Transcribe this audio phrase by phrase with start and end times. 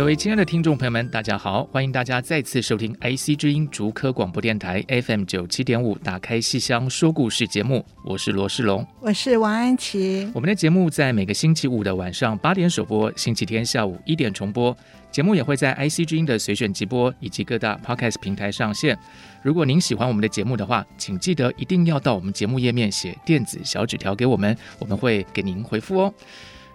[0.00, 1.62] 各位亲爱的听众朋友们，大家好！
[1.64, 10.26] 欢迎大家再次收听 IC 之音竹科广播电台 FM 九七点五《打开戏箱说故事》节目，我是罗世龙，我是王安琪。
[10.32, 14.74] 我们的节目在每个星期五的晚上八点首播，星期天下午一点重播。
[15.10, 18.98] 节目也会在 IC 之音的随选直播以及各大 Podcast 平台上线。
[19.42, 26.14] 如果您喜欢我们的节目的话，请记得一定要到我们节目页面写电子小纸条给我们，我们会给您回复哦。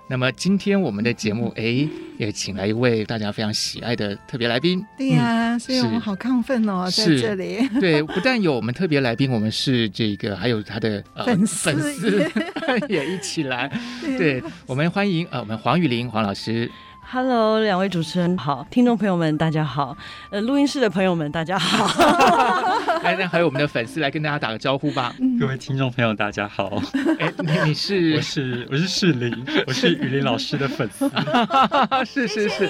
[0.08, 1.88] 那么今天我们的节目，哎，
[2.20, 4.86] 也请来一位大家非常喜爱的特别来宾。
[4.95, 7.67] 对呀、啊嗯，所以我们好亢奋哦，在这里。
[7.80, 12.31] 对，不但有我们特别来宾，我们是这个，还有他的、呃、 粉丝粉丝
[12.88, 13.67] 也一起来。
[14.00, 16.70] 对，对我们欢迎呃，我们黄雨玲黄老师。
[17.08, 19.98] Hello，两位主持人好，听众朋友们大家好，
[20.30, 21.88] 呃，录音室的朋友们大家好，
[23.04, 25.16] 来，那还有我们的粉丝来跟大家打个招呼吧。
[25.40, 26.82] 各位听众朋友大家好，
[27.20, 28.16] 哎，你你是？
[28.16, 29.34] 我是我是世林，
[29.68, 31.10] 我是雨林老师的粉丝，
[32.06, 32.70] 是 是是。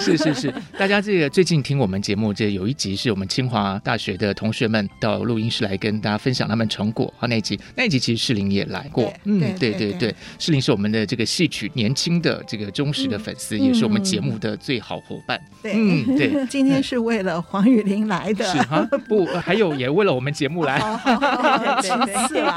[0.00, 13.56] 是是 是，大家这个最近听我们节目，这有一集是我们清华大学的同学们到录音室来跟大家分享他们成果，好，那一集那一集其实世林也来过，嗯，对对对，世林是我们的这个戏曲年轻的这个忠实的粉丝。
[13.56, 13.62] 嗯。
[13.62, 15.40] 也是我们节目的最好伙伴。
[15.62, 18.44] 对，嗯，对，今天是为了黄雨林来的。
[18.44, 20.80] 是哈，不，还有也为了我们节目来。
[21.82, 21.88] 其
[22.28, 22.56] 次啦，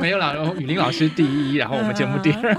[0.00, 2.54] 没有啦，然后雨林老师第一，然后我们节目第二。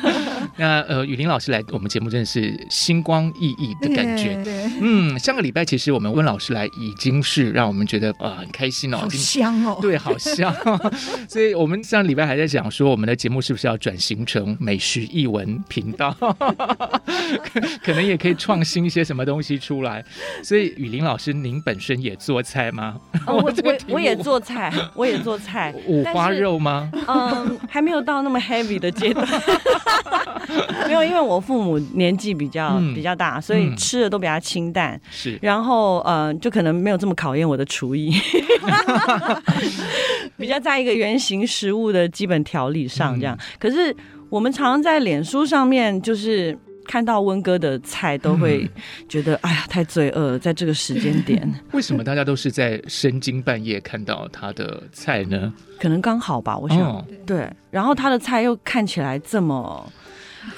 [0.56, 4.42] 那呃，雨林老师来我们节目真的是星光熠熠的感觉。
[4.42, 10.54] 对，嗯，上个礼拜其实我们温老师来已经是让我们觉得啊很开心哦，好香哦，对，好香。
[11.28, 16.14] 所以我们上个礼拜还在讲说，我们的节目是不是要转型成美食艺文频道？
[16.20, 20.04] 可可能也可以创新一些什么东西出来，
[20.42, 22.89] 所以雨林老师，您本身也做菜吗？
[23.26, 26.90] 哦、我我我也做菜， 我也做菜，五花肉吗？
[27.06, 29.26] 嗯， 还没有到那么 heavy 的阶段，
[30.86, 38.14] 没有，因为我父母年纪比较、嗯、比较大，所以吃的都比较清淡，是、嗯，然后呃，就可能没有这么考验我的厨艺，
[40.36, 43.36] 比较在一个原型食物的基本调理上这样。
[43.36, 43.94] 嗯、可是
[44.28, 46.58] 我们常常在脸书上面就是。
[46.90, 48.68] 看到温哥的菜都会
[49.08, 55.54] 觉得、嗯、哎呀太罪恶了，在这个时间点， 为什么大家都是在深更半夜看到他的菜呢？
[55.78, 57.48] 可能刚好吧，我想、哦、对。
[57.70, 59.88] 然后他的菜又看起来这么。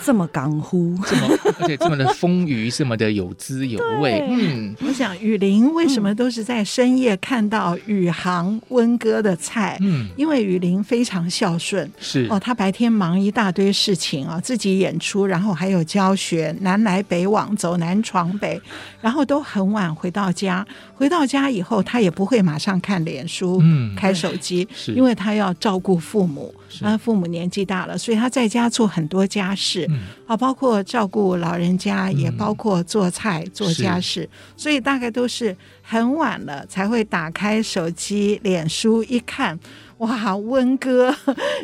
[0.04, 1.28] 这么港呼，这么
[1.60, 4.24] 而且这么的丰腴，这么的有滋有味。
[4.28, 9.78] 嗯，我想雨林为什么都是在深夜看到宇航温哥的菜？
[9.80, 12.26] 嗯，因为雨林非常孝顺，是。
[12.30, 18.60] 哦，他白天忙一大堆事情啊，自己演出，然后还有教学，南来北往，走南闯北，
[19.00, 20.66] 然后都很晚回到家。
[20.94, 24.92] 回到家以后，他也不会马上看脸书，嗯，开手机，是。
[24.92, 29.62] 因为他要照顾父母，他父母年纪大了，所以他在家做很多家事。
[29.62, 29.88] 是
[30.26, 39.58] 啊，包括照顾老人家，也包括做菜、做家事，所以大概都是很晚了才会打开手机、脸书一看，
[39.98, 41.14] 哇，温哥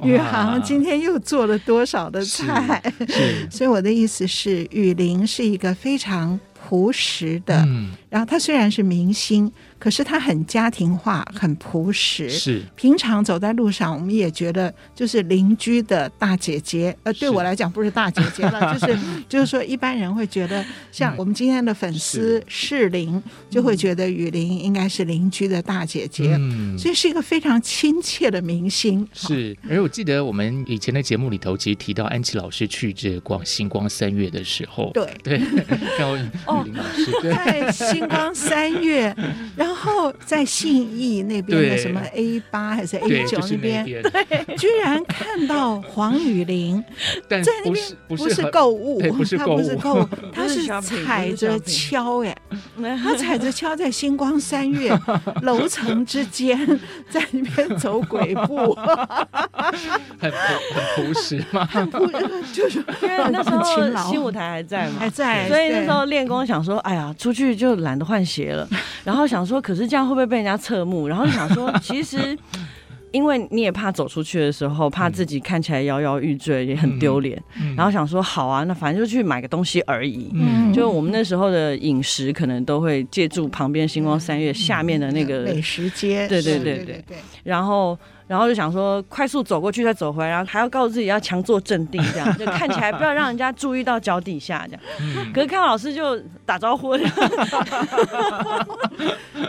[0.04, 2.80] 宇航今天又做了多少的菜？
[3.50, 9.52] 所以我的意思是，雨林是一个非常朴实的，嗯，然后他虽然是明星。
[9.78, 12.28] 可是他很家庭化，很朴实。
[12.28, 16.97] 是平常走在路上，我们也觉得就是邻居的大姐姐。
[17.03, 18.98] 呃，对我来讲不是大姐姐了， 就是
[19.28, 26.34] 就是说一般人会觉得，像我们今天的粉丝仕凌，就会觉得雨林应该是邻居的大姐姐。
[26.39, 29.07] 嗯，所以是一个非常亲切的明星。
[29.13, 35.39] 是，而我记得我们以前的节目里头，其实提到安琪老师去这逛星光三月的时候，对对，
[35.98, 39.15] 然后雨林老师、哦、在星光三月，
[39.57, 39.67] 然 后
[40.24, 46.82] 在信义那边的什么 A 八还是 A 九那边，对居然看到黄雨玲
[47.28, 52.36] 在那边，不是购物，不是购物， 他是踩着跷哎，
[53.03, 54.97] 他踩着跷在星光三月
[55.42, 56.59] 楼层之间，
[57.10, 58.74] 在那边走鬼步，
[60.18, 60.32] 很很
[60.97, 61.64] 朴实吗？
[61.66, 68.68] 很朴实，就是因为那时候新舞台还在嘛，还在，所以那时候练功想说，哎呀，出去就懒得换鞋了，
[69.04, 71.09] 然后想说，可是这样会不会被人家侧目？
[71.09, 72.37] 然后就想说，其实。
[73.10, 77.43] 因为你也怕走出去的时候，怕自己看起来摇摇欲坠，也很丢脸。
[77.59, 80.31] 嗯、然后想说，好啊，那反正就去买个东西而已。
[80.34, 86.28] 嗯，就我们那时候的饮食，可能都会借助旁边星光三月下面的那个美食街。
[86.28, 87.16] 对对对对对。
[87.45, 87.99] 然后。
[88.28, 94.83] 然后就想说，快速走过去再走回来，然后还要告诉自己要强作镇定，这样就看起来不要让人家注意到脚底下这样。
[95.01, 96.97] 嗯、可是看到老师就打招呼，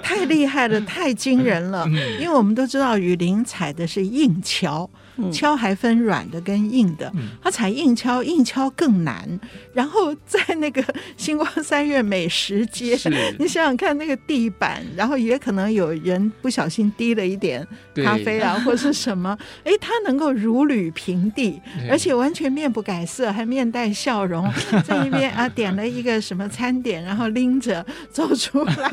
[0.01, 1.83] 太厉害了，太惊人了。
[1.87, 4.89] 嗯、因为我们都知道雨林踩的是硬跷。
[5.31, 7.11] 跷还分软的跟硬的，
[7.41, 9.39] 他踩硬敲，硬敲更难。
[9.73, 10.83] 然后在那个
[11.17, 12.97] 星光三月美食街，
[13.37, 24.45] 你想想看那个地板，然后也可能有人不小心滴了一点咖啡啊， 或是什么，哎，他能够如履平地， 而且完全面不改色，还面带笑容，
[24.85, 28.91] 在一边啊点了一个什么餐点，然后拎着走出来。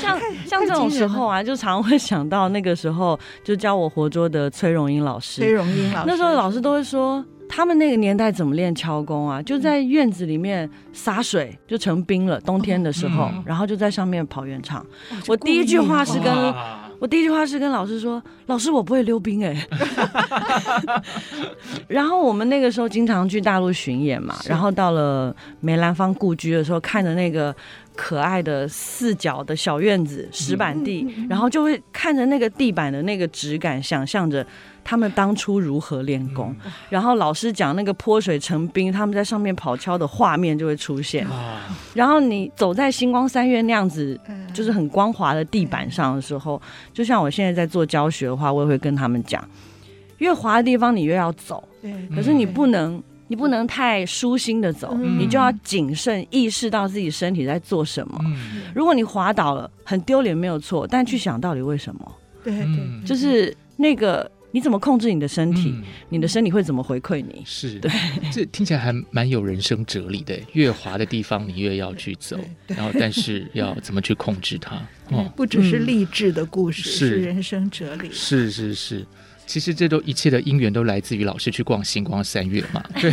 [0.00, 9.42] 像像这种时候啊，就常会想到那个时候就教我活捉的崔荣英老师，崔荣英老师，那时候老师都会说，他们那个年代怎么练敲功啊？
[9.42, 12.40] 就在院子里面洒水，就成冰了。
[12.42, 14.80] 冬天的时候，嗯、然后就在上面跑圆场。
[15.10, 16.54] 哦、我第一句话是跟
[17.00, 19.66] 我第一句话是跟老师说：“老师，我不会溜冰哎。
[21.88, 27.54] ”然后我们那个时候经常去大陆巡演嘛，然后到了梅兰芳故居的时候，看着那个。
[27.96, 34.46] 可爱的四角的小院子，石板地，然后就会看着那个地板的那个质感，想象着
[34.90, 36.52] 他们当初如何练功。
[36.88, 41.24] 然后老师讲那个泼水成冰，他们在上面跑跷的画面就会出现。
[41.94, 44.18] 然后你走在星光三月那样子，
[44.52, 46.60] 就是很光滑的地板上的时候，
[46.92, 49.48] 就像我现在在做教学的话，我也会跟他们讲，
[50.18, 51.62] 越滑的地方你越要走，
[52.12, 53.00] 可是你不能。
[53.30, 58.18] 你不能太舒心的走，嗯、你就要谨慎，意识到自己身体在做什么。
[58.24, 62.12] 嗯、如果你滑倒了，很丢脸没有错，但去想到底为什么？
[62.42, 67.42] 对对，就是那个你怎么控制你的身体，嗯、你的身体会怎么回馈你？
[67.44, 67.90] 是对，
[68.32, 70.38] 这听起来还蛮有人生哲理的。
[70.52, 74.76] 越滑的地方，你越要去走，然后但是要怎么去控制它？
[75.10, 78.08] 哦，不只是励志的故事，嗯、是人生哲理。
[78.12, 79.06] 是是是。
[79.50, 83.10] 其实这都一切的因缘都来自于老师去逛星光三月嘛， 对。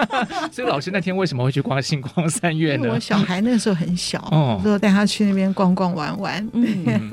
[0.52, 2.90] 所以老师那天为什么会去逛星光三月呢？
[2.90, 6.46] 我小孩那个时候很小，哦，就带他去那边逛逛玩玩。
[6.52, 7.10] 嗯，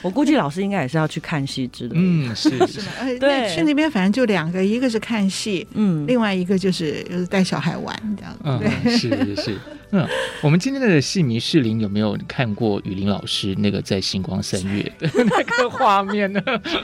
[0.00, 1.96] 我估计老师应该也是要去看戏之类的。
[1.96, 2.80] 嗯，是是。
[3.18, 8.58] 对，去那边反正就两个，一个是看戏，嗯，另外一个就是就是带小孩玩这样。
[8.58, 9.58] 对，是是是。
[9.92, 10.06] 嗯，
[10.40, 16.40] 我们今天的戏迷士林有没有看过雨林老师那个在星光三月的 那个画面呢？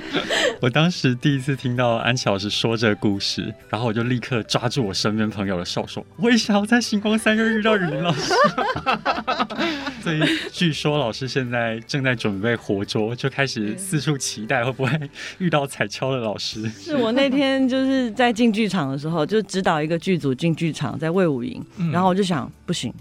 [0.61, 8.32] 我当时第一次听到安琪老师说这个故事，然后我就立刻抓住我身边朋友的手说：“我也想要在星光三月遇到雨林老师。”
[10.02, 10.20] 所以
[10.52, 16.69] 据说老师现在正在准备活捉，就开始四处期待会不会遇到彩超的老师。
[16.70, 22.93] 是我那天就是在进剧场的时候，就指导一个剧组进剧场，在魏武营，然后我就想不行。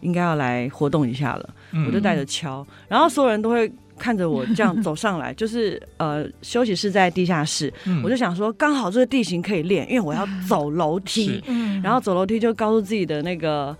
[0.00, 11.80] 应该要来活动一下了，嗯、我就带着敲，然后所有人都会看着我这样走上来， 就是呃休息室在地下室，嗯、我就想说刚好这个地形可以练，因为我要走楼梯，是。
[11.82, 13.76] 然后走楼梯就告诉自己的那个。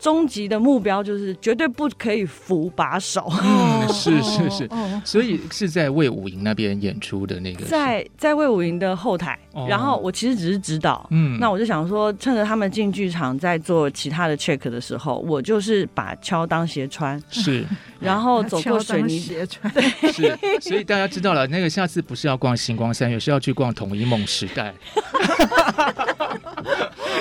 [0.00, 3.30] 终极的目标就是绝对不可以扶把手。
[3.42, 4.68] 嗯，是是是，
[5.04, 9.38] 所以是在魏武营那边演出的那个，在在魏武营的后台。
[9.68, 17.66] 然后我其实只是指导，嗯，那我就想说，趁着他们进剧场在做其他的 check 的时候，我就是把敲当鞋穿，是，
[17.98, 24.72] 然后走过水泥 鞋穿，对，是，所以大家知道了，那个下次不是要逛星光三月，是要去逛统一梦时代。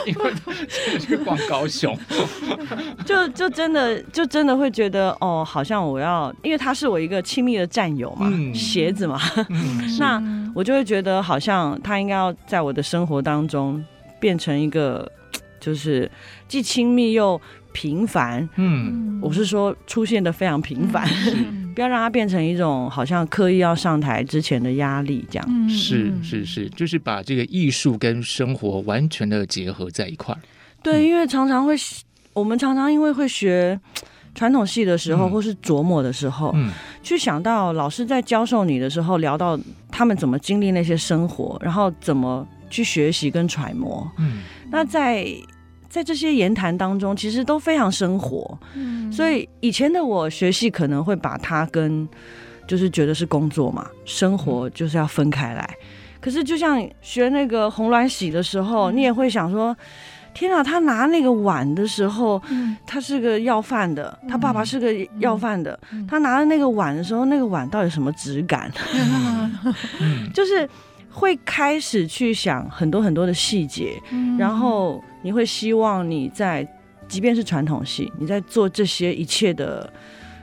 [0.06, 0.32] 因为
[1.00, 1.98] 去逛高雄，
[3.06, 13.84] 就就真的就真的会觉得哦，好像我要，因为他是我一个亲密的战友嘛，嗯、鞋子嘛， 嗯、那我就会觉得好像他应该要在我的生活当中
[14.20, 15.10] 变成一个，
[15.60, 16.10] 就是
[16.48, 17.40] 既亲密又
[17.72, 18.48] 平凡。
[18.56, 21.08] 嗯，我是说出现的非常平凡。
[21.36, 25.70] 嗯 不要让它变成一种好像刻意要上台之前的压力，这样。
[25.70, 30.42] 是是是，就是把这个艺术跟生活完全的结合在一块儿。
[30.84, 31.74] 对，因为常常会，
[32.34, 33.80] 我们常常因为会学
[34.36, 36.72] 传统戏的时候，或是琢磨的时候，嗯，
[37.04, 39.60] 去想到老师在教授你的时候，聊到
[39.92, 45.28] 他们怎么经历那些生活，然后怎么去学习跟揣摩，嗯，那在
[45.90, 52.08] 在这些言谈当中，其实都非常生活，嗯，所以以前的我学戏可能会把它跟
[52.68, 55.68] 就是觉得是工作嘛，生活就是要分开来，
[56.22, 59.76] 可是就像学那个红鸾喜的时候，你也会想说。
[60.34, 65.78] 天啊，他拿那个碗的时候，嗯、他是个要饭的，他爸爸是个要饭的。
[65.92, 68.72] 嗯、他拿着那个碗的时候，那个碗到底什么质感？
[70.00, 70.68] 嗯、 就是
[71.12, 76.66] 会开始去想很多很多的细节，嗯、然后你会希望你在，
[77.08, 79.92] 即便是传统戏，你在做这些一切的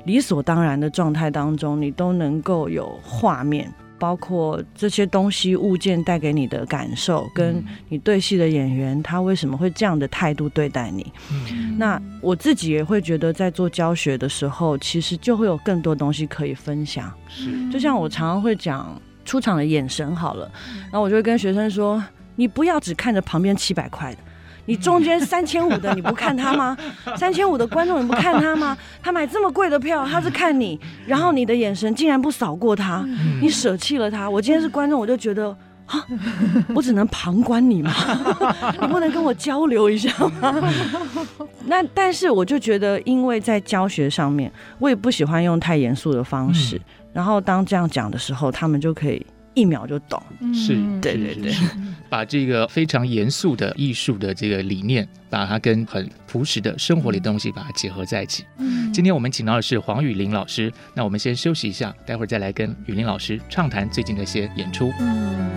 [0.04, 3.72] 理所当然的状态当中，你都能够有画面。
[3.98, 11.12] 包括这些东西物件带给你的感受，跟你对戏的演员他为什么会这样的态度对待你？
[11.30, 17.12] 嗯、那我自己也会觉得，在做教学的时候，其实就会有更多东西可以分享。
[17.28, 20.50] 是，就像我常常会讲出场的眼神好了，
[20.84, 22.02] 然后我就会跟学生说：
[22.34, 24.18] 你不要只看着旁边七百块的。
[24.66, 26.76] 你中间三千五的你不看他吗？
[27.16, 28.76] 三千五的观众你不看他吗？
[29.02, 33.04] 他买这么贵的票，他是看你，然后你的眼神竟然不扫过他，
[33.40, 34.28] 你舍弃了他。
[34.28, 35.48] 我今天是观众，我就觉得
[35.86, 36.04] 啊，
[36.74, 37.92] 我只能旁观你吗？
[38.80, 40.54] 你不能跟我交流一下吗？
[41.66, 46.80] 那但是我就觉得，因为在教学上面，我也不喜欢用太严肃的方式。
[47.12, 49.24] 然后当这样讲的时候，他们就可以。
[49.56, 50.22] 一秒就懂，
[50.54, 51.52] 是，对对对，
[52.10, 58.44] 把这个非常严肃的艺术的这个理念，把它跟很朴实的生活里的东西把它结合在一起。
[58.58, 64.92] 嗯，今天我们请到的是黄雨玲老师，那我们先休息一下，待会儿再来跟雨林老师畅谈最近的一些演出。
[65.00, 65.56] 嗯。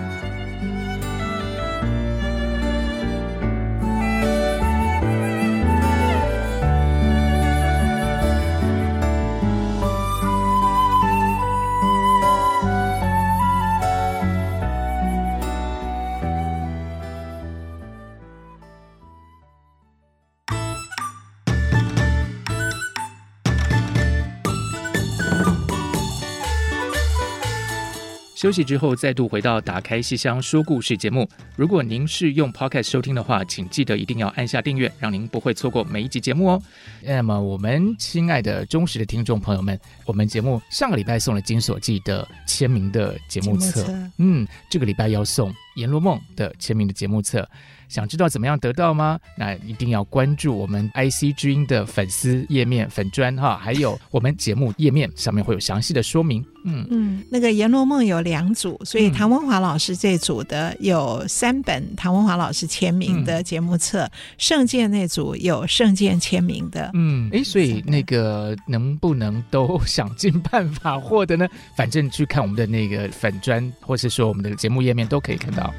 [28.39, 31.29] 休息之后，再度回到《打开戏箱说故事》节目。
[31.57, 36.63] 如果您是用 Podcast 收听的话，请记得一定要按下订阅，让您不会错过每一集节目哦。
[37.03, 47.45] 那么，我们亲爱的忠实的听众朋友们，我们节目上个礼拜送了《金锁记》的签名的节目册，嗯，这个礼拜要送《阎罗梦》的签名的节目册。
[47.89, 49.19] 想知道怎么样得到吗？
[49.37, 56.45] 那一定要关注我们 IC 之音的粉丝页面粉砖哈，还有我们节目页面上面会有详细的说明。
[56.65, 66.91] 嗯嗯，那个《阎罗梦》有两组，所以唐文华老师这组的有三本唐文华老师签名的节目册，嗯、圣剑那组有圣剑签名的。
[66.93, 71.47] 嗯，哎，所以那个能不能都想尽办法获得呢？
[71.75, 75.73] 反正去看我们的那个粉砖，或是说我们的节目页面都可以看到。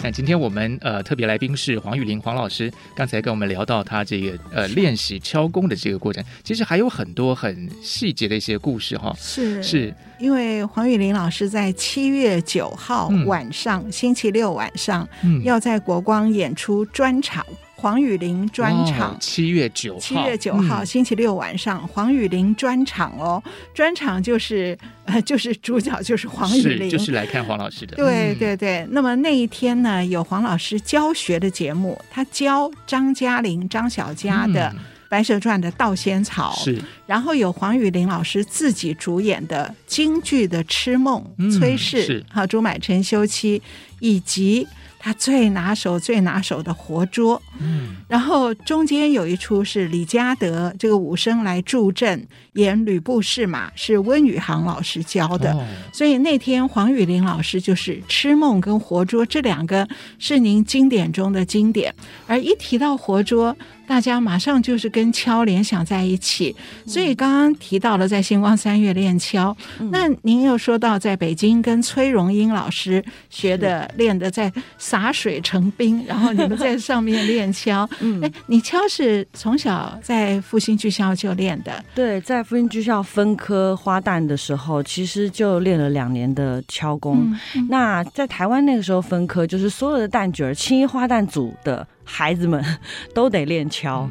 [0.00, 9.12] 那今天我们呃特别来宾是黄玉玲黄老师，刚才跟我们聊到他这个呃练习敲弓的这个过程，其实还有很多很细节的一些故事哈。
[9.18, 17.44] 是，是因为黄玉玲老师在七月九号晚上，嗯、星期六晚上，嗯、要在国光演出专场。
[17.80, 23.40] 黄雨玲专场，七月九号，七月九号星期六晚上，黄雨玲专场哦，
[23.72, 27.94] 专场就是呃，就是主角就是黄雨玲，就是来看黄老师的。
[27.94, 34.74] 对对对，那么那一天呢，有黄老师教学的节目，他教张嘉玲、张小佳的
[35.08, 41.24] 《白蛇传》的盗仙草，是，然后有黄雨玲老师自己主演的京剧的《痴梦》，
[41.56, 43.62] 崔氏和朱买臣休妻，
[44.00, 44.66] 以及。
[44.98, 59.88] 他最拿手、最拿手的活捉，嗯，然后中间有一出是李嘉德这个武生来助阵演吕布试马，是温宇航老师教的，哦、所以那天黄雨玲老师就是痴梦跟活捉这两个
[60.18, 61.94] 是您经典中的经典，
[62.26, 63.56] 而一提到活捉。
[63.88, 66.54] 大家马上就是跟敲联想在一起，
[66.86, 77.88] 所以刚刚提到了在星光三月练敲，嗯、那您又说到在北京跟崔荣英老师学的练的在洒水成冰，然后你们在上面练敲。
[78.00, 81.82] 嗯，哎，你敲是从小在复兴剧校就练的？
[81.94, 87.20] 对，在复兴剧校分科花旦的时候，其实就练了两年的敲功。
[87.22, 91.86] 嗯嗯、那在台湾那个时候分科，就是所有的旦角儿青衣花旦组的。
[92.10, 92.64] 孩子们
[93.14, 94.08] 都得练敲，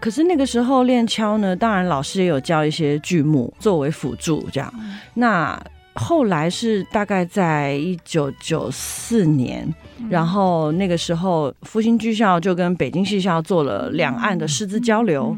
[0.00, 4.72] 可是那个时候练敲呢，当然老师也有教一些剧目作为辅助，这样。
[5.14, 5.60] 那
[5.94, 9.68] 后来是大概在一九九四年，
[10.08, 15.36] 然后那个时候复兴剧校就跟北京戏校做了两岸的师资交流。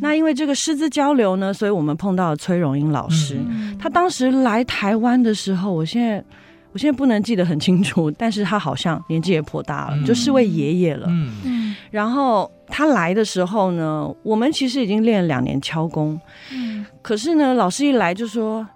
[0.00, 3.36] 那因为这个师资交流呢，所以我们碰到了崔荣英老师。
[3.36, 6.24] 嗯、他当时来台湾的时候，我现在
[6.72, 11.06] 我现在不能记得很清楚，但是他好像年纪也颇大了，嗯、就是位爷爷了。
[11.08, 16.20] 嗯、然后他来的时候呢，我们其实已经练了两年敲功。
[16.52, 18.66] 嗯、可是呢，老师一来就说。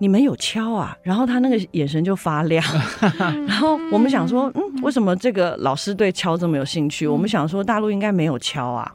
[0.00, 0.96] 你们有敲啊？
[1.02, 2.64] 然后他那个眼神就发亮，
[3.48, 7.04] 然后我们想说，嗯，为什么这个老师对敲这么有兴趣？
[7.04, 8.94] 我们想说大陆应该没有敲啊，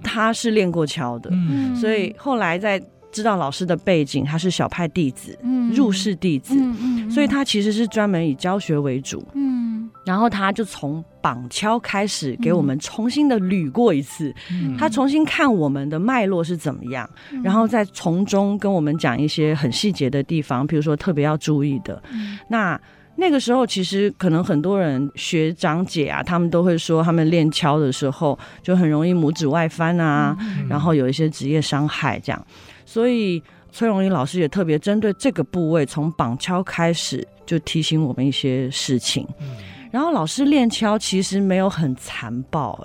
[0.00, 2.80] 他是练过敲的，嗯所以后来在
[3.18, 5.72] 知道老师的背景，他是小派弟子，嗯。
[5.72, 9.26] 入室弟子嗯，所以他其实是专门以教学为主。
[9.34, 9.90] 嗯。
[10.06, 22.00] 然后他就从绑敲开始给我们重新的捋过一次，嗯、他重新看我们的脉络是怎么样，嗯、然后再从中跟我们讲一些很细节的地方，比如说特别要注意的。
[22.12, 22.80] 嗯、那
[23.16, 32.46] 那个时候其实可能很多人学长姐啊，他们都会说他们练敲的时候就很容易拇指外翻啊，嗯、然后有一些职业伤害这样。
[32.88, 39.28] 所以崔荣英老师也特别针对这个部位，从绑敲开始就提醒我们一些事情。
[39.40, 39.58] 嗯。
[39.90, 42.82] 然后老师练敲其实没有很残暴，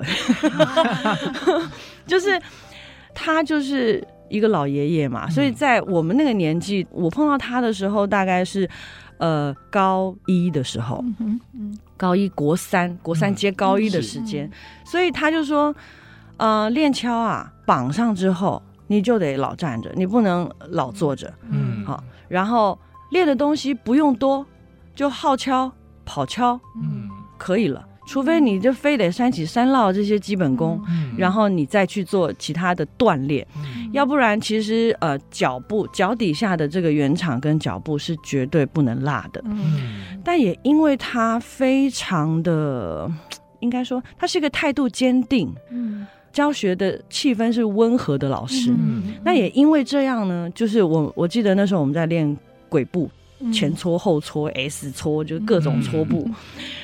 [2.06, 2.38] 就是
[3.16, 8.70] 他就是一个老爷爷嘛，所以在我们那个年纪，我碰到他的时候大概是
[9.20, 11.02] 呃高一的时候，
[11.96, 14.52] 高一国三国三接高一的时间，
[14.86, 15.74] 所以他就说，
[16.36, 21.86] 呃练敲啊绑上之后你就得老站着，你不能老坐着，嗯。
[21.86, 22.78] 好，然后
[23.12, 24.46] 练的东西不用多，
[24.96, 25.72] 就好敲。
[26.06, 27.88] 跑敲，嗯，可以了。
[28.06, 39.42] 除非你就非得三起三落这些基本功，嗯、然后你再去做其他的锻炼，嗯、要不然其实呃脚步脚底下的这个圆场跟脚步是绝对不能落的。
[39.46, 43.10] 嗯，但也因为他非常的，
[43.62, 48.72] 应该说他是一个态度坚定，嗯，教学的气氛是温和的老师。
[48.72, 52.38] 嗯，那也因为这样呢，就是我我记得那时候我们在练
[52.68, 53.10] 鬼步。
[53.52, 56.24] 前搓后搓 S 搓，就各种搓步。
[56.28, 56.36] 嗯、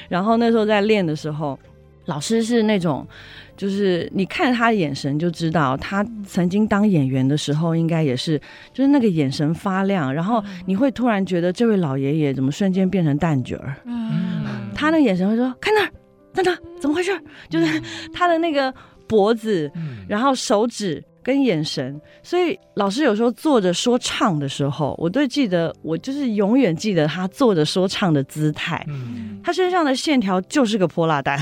[0.10, 1.58] 然后那时候在练的时候，
[2.04, 3.08] 老师是那种，
[3.56, 8.38] 就是你看他的眼神就知道，他曾经当演员的时候，应该也是，
[8.74, 10.14] 就是那个眼神发亮。
[10.14, 13.78] 然后你会突然觉得这位老爷爷怎么瞬间变成蛋卷儿？
[13.86, 14.44] 嗯，
[14.76, 15.90] 他那眼神会说：“看那儿，
[16.34, 17.18] 看那，怎么回事？”
[17.50, 18.74] 就是他的那个
[19.10, 19.70] 脖子，
[20.08, 21.04] 然后手指。
[21.22, 28.84] 跟眼神，所以老师有时候坐着说唱的时候，我都记得，我就是永远记得他坐着说唱的姿态。
[28.88, 31.38] 嗯，他身上的线条就是个泼辣蛋，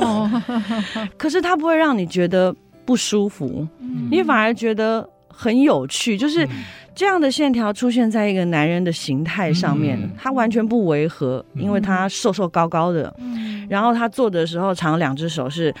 [0.00, 0.30] 哦、
[1.18, 2.54] 可是他不会让你觉得
[2.86, 6.16] 不舒服，嗯、你反而觉得很有趣。
[6.16, 6.48] 就是
[6.94, 15.74] 这样的线条出现在一个男人的形态上面，嗯、他完全不违和，因为他瘦瘦高高的，嗯、然后他坐的时候，常两只手是。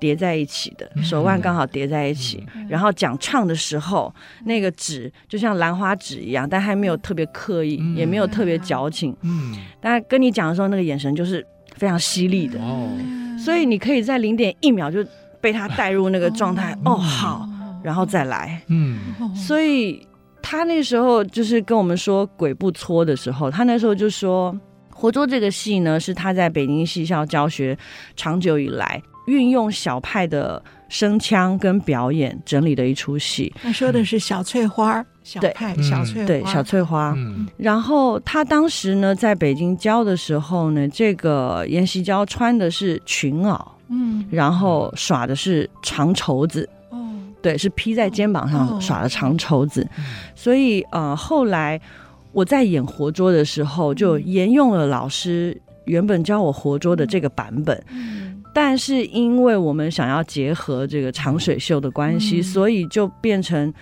[0.00, 9.14] 叠在一起的手腕刚好叠在一起，嗯、然后讲唱的时候，嗯、那个纸就像兰花指一样，但还没有特别刻意，嗯、也没有特别矫情。
[9.20, 12.58] 嗯，但跟你讲的时候，那个眼神就是非常犀利的。
[12.58, 12.88] 哦，
[13.38, 15.04] 所以你可以在零点一秒就
[15.40, 16.72] 被他带入那个状态。
[16.84, 17.48] 哦，哦，好，
[17.84, 18.60] 然后再来。
[18.68, 18.98] 嗯，
[19.36, 20.06] 所以
[20.40, 24.50] 他那时候就是跟我们说鬼不搓的时候，他那时候就说
[24.94, 27.76] 《活捉》这个戏呢，是他在北京戏校教学
[28.16, 29.02] 长久以来。
[29.30, 37.16] 运用小派的声腔跟表演整理的一出戏，他说的是小翠花，小派小翠花，对小翠花。
[37.56, 46.98] 然后他当时呢，在北京教的时候呢，这个阎锡娇穿的是裙袄，嗯，然后耍的是长绸子，哦，
[47.40, 49.88] 对，是披在肩膀上耍的长绸子。
[50.34, 51.80] 所以呃，后来
[52.32, 57.80] 我在演活捉的时候，就沿用了老师原本教我活捉的这个版本。
[58.52, 63.72] 但是因为我们想要结合这个长水秀的关系，嗯、所以就变成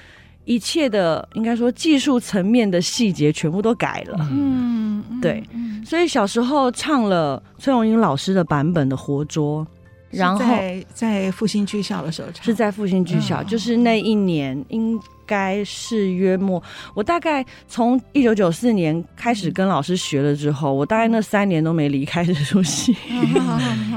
[0.44, 4.28] 一切的应该说技术层面的细节全部都改了。
[4.30, 5.42] 嗯，对。
[5.84, 9.64] 所以小时候唱了崔永英老师的版本的《活捉》，
[10.10, 15.00] 然后在在复兴剧校的时候唱，是在复兴剧校，嗯、就是那一年应。
[15.28, 16.60] 该是约莫，
[16.94, 22.96] 我大概从一九九四年开始跟老师学了之后，我大概那三年都没离开这出戏，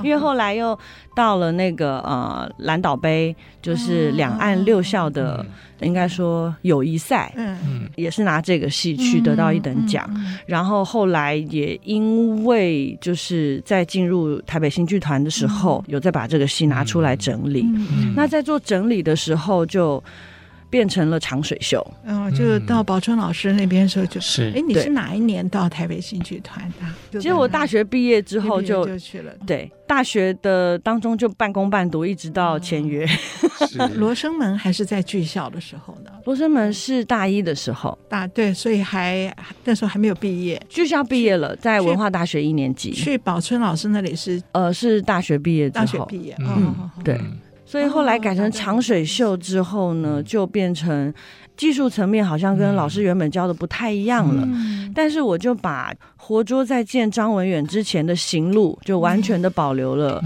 [0.04, 0.78] 因为后来又
[1.16, 5.46] 到了那个呃蓝岛杯，就是两岸六校的
[5.80, 10.10] 应该说友谊赛，嗯，也是拿这个戏去得到一等奖，
[10.46, 17.66] 然后后来也因为就是在进入台北新剧团的时候，有再把这个戏拿出来整理，
[18.16, 20.04] 那在做整理的时候就。
[20.72, 21.86] 变成了长水秀。
[22.06, 24.52] 嗯，就到宝春老师那边的时候就，是。
[24.56, 26.68] 哎，你是哪一年到台北新剧团
[27.12, 27.20] 的？
[27.20, 29.32] 其实我大学毕业之后就就去了。
[29.46, 33.06] 对，大学的当中就半工半读，一直到签约。
[33.96, 36.10] 罗生门还是在剧校的时候呢？
[36.26, 39.32] 罗生门是大一的时候，大对，所以还
[39.66, 42.92] 那时候还没有毕业，剧校毕业了，在文化大学一年级。
[42.92, 47.20] 去宝春老师那里是呃，是大学毕业之后，大学毕业，嗯，对。
[47.72, 51.14] 所以后来改成长水秀之后呢，就变成
[51.56, 54.46] 技术层面好像跟老师原本教的不太一样了。
[54.94, 60.22] 但是我就把活捉在见张文远之前的行路，就完全的保留了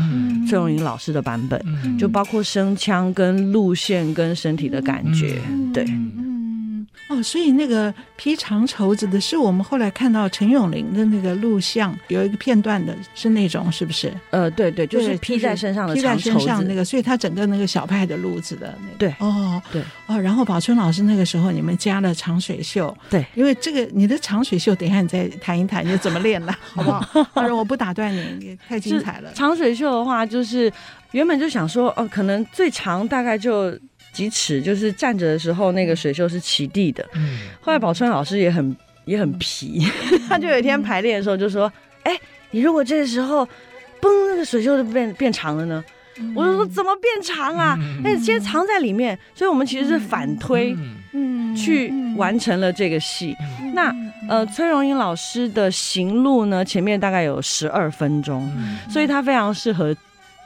[0.50, 1.64] 崔荣英老师的版本，
[2.00, 5.40] 就包括声腔跟路线跟身体的感觉，
[5.72, 5.86] 对。
[7.08, 14.12] 哦，所以那个披长绸子的是我们后来看到陈永林的那个录像，有一个片段的是那种，是不是？
[14.32, 18.98] 呃，对对，就是披在身上的长绸子那个，所以他整个那个小派的路子的那个。
[18.98, 27.28] 对，哦，对，哦，然后宝春老师那个时候你们加了长水袖，对，因为这个你的长水袖，等一下你再谈一谈，你怎么练的， 好不好？
[27.36, 29.32] 当然我不打断你，也太精彩了。
[29.34, 30.74] 长水袖的话，就是
[31.12, 33.78] 原本就想说，哦，可能最长大概就。
[34.16, 37.06] 几尺，就是站着的时候，那个水袖是齐地的。
[37.16, 39.86] 嗯，后来宝春老师也很也很皮，
[40.30, 41.72] 他就有一天排练的时候就说
[42.04, 43.46] ：“哎、欸，你如果这个时候，
[44.02, 45.84] 嘣，那个水袖就变变长了呢？”
[46.18, 47.78] 嗯、我就说：“怎么变长啊？
[48.02, 50.74] 那、嗯、先藏在里面。”所以，我们其实是反推，
[51.12, 53.36] 嗯，去完成了这个戏。
[53.62, 53.94] 嗯、那
[54.30, 59.94] 呃，崔荣英老师的行路呢，前面大概有十二分钟，嗯、所以他非常适合。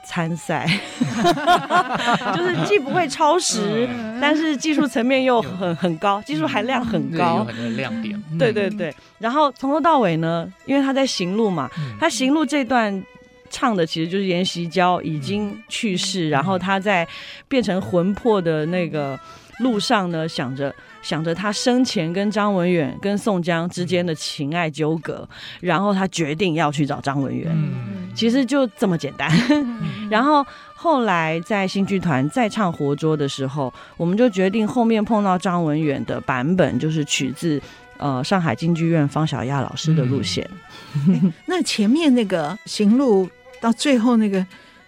[0.10, 0.68] 参赛，
[2.36, 8.20] 就是既不会超时，嗯、但是技术层面又很很高，技术含量很高，有很多亮点。
[8.40, 13.04] 对对对，然后从头到尾呢，因为他在行路嘛，嗯、他行路这段
[13.52, 17.08] 唱的其实就是阎锡娇已经去世，嗯、然后他在
[17.48, 19.20] 变成魂魄的那个
[19.60, 20.74] 路上呢，想着。
[21.02, 25.26] 想着他生前跟张文远、跟宋江之间的情爱纠葛，
[25.62, 27.48] 然后他决定要去找张文远。
[27.56, 29.32] 嗯，其实就这么简单。
[29.50, 29.80] 嗯、
[30.12, 37.62] 然后后来在新剧团再唱活捉的时候，我们就决定后面碰到张文远的版本，就是取自
[37.98, 40.46] 呃上海京剧院方小亚老师的路线。
[41.08, 43.30] 嗯、那前面那个行路
[43.62, 44.46] 到最后那个。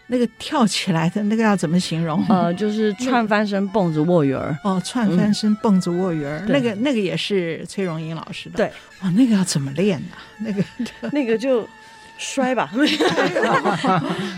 [0.08, 2.22] 那个跳起来的那个要怎么形容？
[2.28, 4.54] 呃，就是串翻身、蹦子、卧鱼儿。
[4.62, 8.58] 哦，串翻身、蹦子、卧鱼儿，那个那个也是崔荣英老师的。
[8.58, 8.66] 对，
[9.02, 10.18] 哇，那个要怎么练呢？
[10.40, 10.62] 那个
[11.14, 11.66] 那个就
[12.22, 12.70] 摔吧。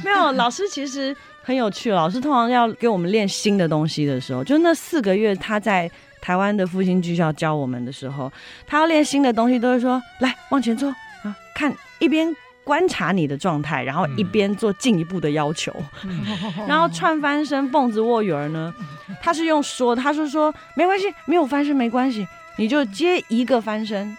[0.03, 1.91] 没有，老师其实很有趣。
[1.91, 5.91] 老师通常要给我们练新的东西的时候，就那四个月他在
[6.21, 8.31] 台湾的复兴剧校教我们的时候，
[8.65, 10.89] 他要练新的东西，都是说：“来，往前坐
[11.23, 12.33] 啊，看一边。”
[12.65, 15.69] 观察你的状态，然后一边做进一步的要求，
[16.05, 16.23] 嗯、
[16.65, 18.73] 然后串翻身、蹦子、卧鱼儿呢，
[19.21, 22.25] 他是用说，他是说没关系，没有翻身没关系，
[22.57, 24.17] 你就接一个翻身，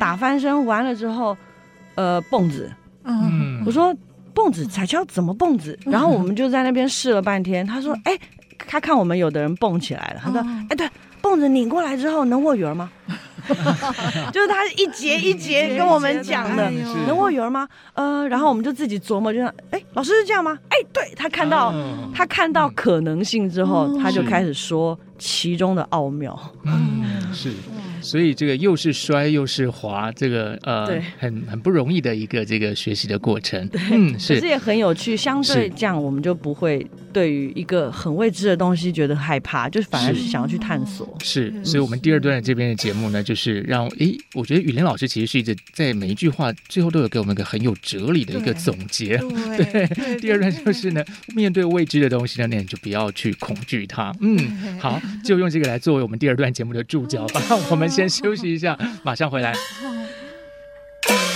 [0.00, 1.36] 打翻身完了之后，
[1.94, 2.72] 呃，蹦子，
[3.04, 3.94] 嗯，我说
[4.34, 8.18] 蹦子彩跷怎么蹦子，然后我们就在那边试了半天，他说，哎，
[8.58, 10.88] 他看我们有的人蹦起来了，他说，哎，对，
[11.20, 12.90] 蹦子拧过来之后能卧鱼儿吗？
[14.32, 16.70] 就是他一节一节跟我们讲的，
[17.08, 17.68] 能卧鱼儿吗？
[17.94, 20.56] 呃，然后我们就自己琢磨，就说，哎，老师是这样吗？
[20.68, 21.74] 哎，对，他看到
[22.14, 26.38] 他看到可能性之后，他就开始说其中的奥妙。
[26.62, 27.52] 嗯，是。
[28.02, 33.66] 所以这个又是摔又是滑，这个呃，对很很不容易的一个这个学习的过程。
[33.68, 35.16] 对，嗯，是，可是也很有趣。
[35.16, 41.16] 相对这样，我们就不会对于一个很未知的东西觉得害怕，就是反而是想要去探索。
[41.22, 49.16] 是，所以我们第二段这边的节目呢，就是让诶，我觉得雨林老师其实是一直在每一句话最后都有给我们一个很有哲理的一个总结。
[49.56, 49.86] 对
[50.18, 51.04] 第二段就是呢，
[51.36, 54.12] 面对未知的东西呢，那你就不要去恐惧它。
[54.20, 57.40] 嗯，好，就用这个来作为我们第二段节目的注脚吧。
[57.70, 57.91] 我们。
[57.92, 59.54] 先休息一下，马上回来。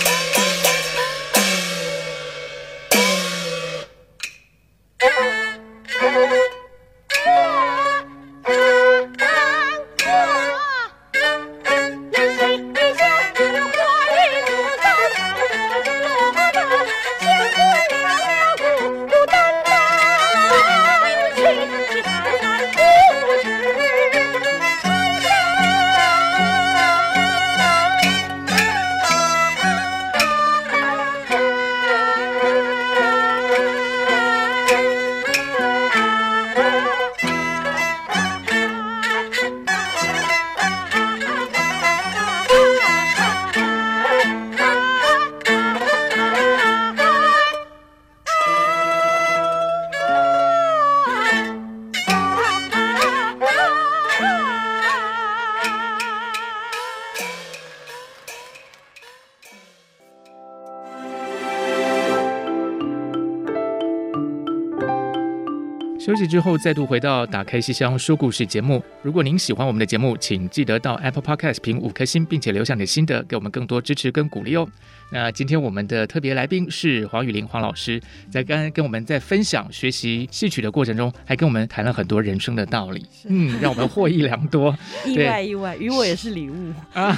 [66.27, 68.83] 之后，再度回到《打开西厢说故事》节目。
[69.01, 74.67] 如果您喜欢我们的节目，请记得到 Apple Podcast 评五颗星，并且留下你的心得，给我们更多支持跟鼓励哦。
[75.09, 84.75] 那今天我们的特别来宾是黄雨玲黄老师，在刚刚跟我们在分享学习戏曲的过程中，还跟我们谈了很多人生的道理，嗯，让我们获益良多。
[85.07, 87.15] 意外意外，与我也是礼物啊。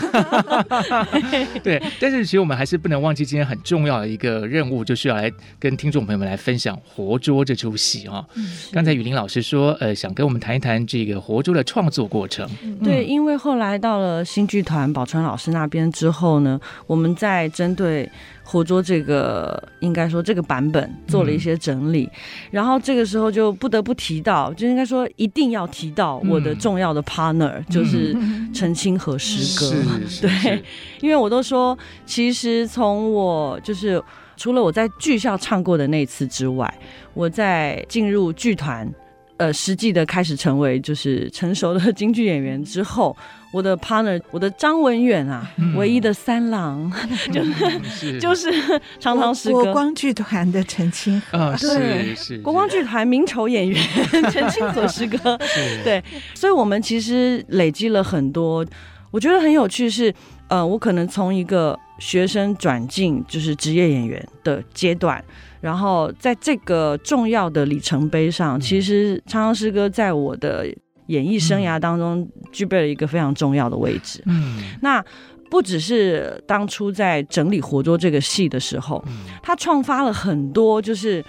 [1.63, 8.23] 对，但是其实我们还是不能忘记今天很重要的一个任务，就是要来跟听众朋友们来分享《活捉》这出戏啊。
[8.71, 12.47] 刚才雨林老师说，呃，想跟我们谈一谈这个活捉的创作过程。
[12.84, 18.12] 对，因为后来到了新剧团宝川老师那边之后呢，我们在针对
[18.44, 22.10] 活捉这个，应该说这个版本做了一些整理，
[22.52, 28.13] 然后这个时候就不得不提到，就应该说一定要提到我的重要的 partner，、就是
[28.54, 29.74] 陈清河师哥。
[29.74, 30.62] 嗯、对，
[31.00, 34.04] 因为我都说，其实从我就是。
[34.42, 36.74] 除了我在剧校唱过的那次之外，
[37.13, 38.89] 我在进入剧团，
[39.36, 43.13] 呃，实际的开始成为就是成熟的京剧演员之后，
[43.51, 46.91] 我的 partner，我的张文远啊，嗯、唯一的三郎，
[47.31, 53.81] 就是 就是常常诗歌，国光剧团的陈清河，哦、对，是国光剧团名丑演员
[54.31, 55.38] 陈清河诗歌，
[55.83, 56.03] 对，
[56.35, 58.65] 所以我们其实累积了很多，
[59.12, 60.13] 我觉得很有趣是，
[60.47, 61.77] 呃，我可能从一个。
[61.99, 65.21] 学生转进就是职业演员的阶段，
[65.59, 70.65] 然后在这个重要的里程碑上，嗯、其实昌昌师哥在我的
[71.10, 74.24] 演艺生涯当中具备了一个非常重要的位置。
[74.26, 75.04] 嗯，那
[75.52, 81.24] 不只是当初在整理《活捉》这个戏的时候，嗯、他创发了很多就是。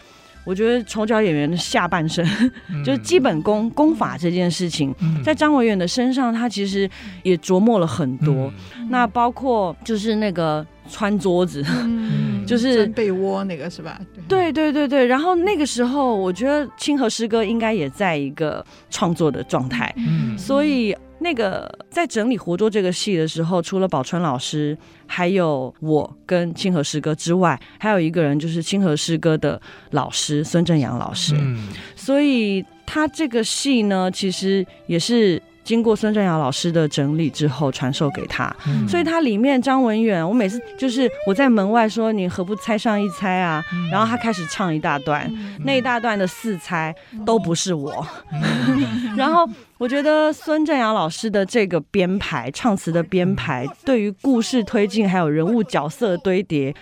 [0.46, 2.26] 我觉得丑角演员的下半生，
[2.70, 6.88] 嗯、 就是基本功功法这件事情，嗯、在张文远的身上，他其实
[7.22, 8.50] 也琢磨了很多。
[8.78, 12.10] 嗯、那包括就是那个穿桌子，嗯、
[12.50, 14.00] 就是被窝那个是吧？
[14.28, 15.06] 对对对对。
[15.06, 20.96] 然后那个时候，我觉得清河师哥应该也在一个创作的状态，嗯、所以。
[21.22, 24.74] 那个在整理《活捉》这个戏的时候，除了宝川老师，
[25.06, 29.60] 还有我跟清河师哥之外，还有一个人就是清河师哥的
[29.90, 31.34] 老师孙正阳老师。
[31.38, 38.54] 嗯，所以他这个戏呢，其实也是经过孙正阳老师的整理之后传授给他。
[38.66, 43.62] 嗯，所以他里面张文远，我每次就是我在门外说，你何不猜上一猜啊？
[43.72, 46.94] 嗯，然后他开始唱一大段，嗯，那一大段的四猜
[47.24, 48.06] 都不是我。
[48.32, 49.48] 嗯， 然后。
[49.80, 56.74] 我觉得孙正阳老师的这个编排、唱词的编排，对于故事推进还有人物角色堆叠，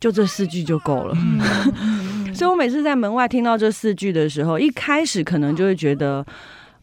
[0.00, 1.14] 就这四句就够了。
[2.32, 6.24] 所以我每次在门外听到这四句的时候，一开始可能就会觉得，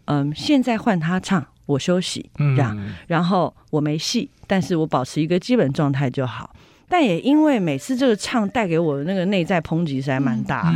[0.06, 6.56] 嗯，现在换他唱，我休息，这样，然后我没戏，但是我保持一个基本状态就好。
[6.88, 10.72] 但也因为每次这个唱带给我的那个内在抨击实在蛮大。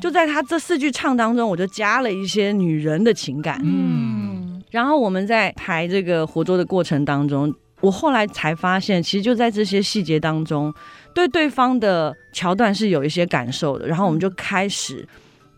[0.00, 3.60] 就在他这四句唱当中，我就加了一些女人的情感。
[3.64, 10.72] 嗯，然后我们在排这个活捉的过程当中，我后来才发现，其实就在这些细节当中，
[11.12, 13.88] 对对方的桥段是有一些感受的。
[13.88, 15.06] 然后我们就开始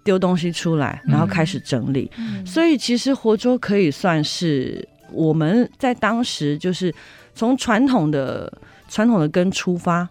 [0.04, 2.08] 丢东西出来，然后开始整理。
[2.18, 6.94] 嗯，所以其实活捉可以算是我们在当时就是
[7.34, 8.52] 从传统的
[8.88, 10.08] 传统的根出发。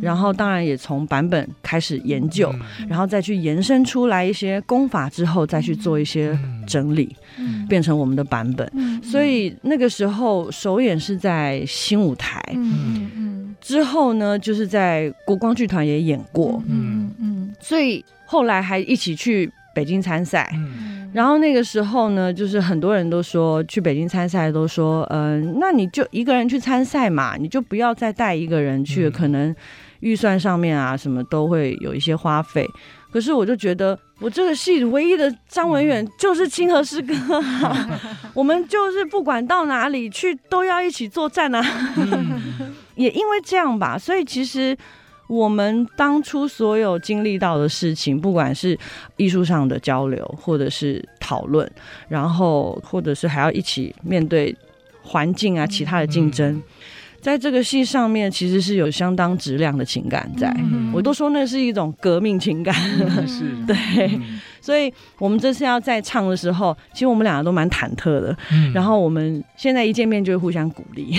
[0.00, 8.66] 然后当然也从版本开始研究，嗯、然后再去延伸出来一些功法之后，再去做一些整理，嗯、变成我们的版本。
[8.72, 20.50] 嗯、所以那个时候首演是在新舞台，嗯嗯、之后呢就是在国光剧团也演过，嗯嗯、所以后来还一起去北京参赛。
[20.54, 29.52] 嗯然后那个时候呢，就是很多人都说去北京参赛，都说，嗯、呃，那你就一个人去参赛嘛，你就不要再带一个人去，嗯、可能
[30.00, 32.68] 预算上面啊什么都会有一些花费。
[33.10, 37.98] 可是我就觉得，我这个戏唯一的张文远就是清河师哥，啊，
[38.34, 41.64] 我们就是不管到哪里去都要一起作战啊。
[41.96, 44.76] 嗯、 也因为这样吧，所以其实。
[45.28, 48.76] 我们当初所有经历到的事情，不管是
[49.16, 51.70] 艺术上的交流，或者是讨论，
[52.08, 54.56] 然后或者是还要一起面对
[55.02, 56.62] 环境啊，其他的竞争，嗯、
[57.20, 60.52] 在这个戏上面，其实是有相当质量的情感在。
[60.58, 63.76] 嗯、我都说那是一种革命情感，嗯、 是对。
[64.06, 64.40] 嗯。
[64.60, 68.36] 所以，我们这次要再唱的时候，其实我们两个都蛮忐忑的。
[68.52, 71.16] 嗯、然后我们现在一见面就会互相鼓励，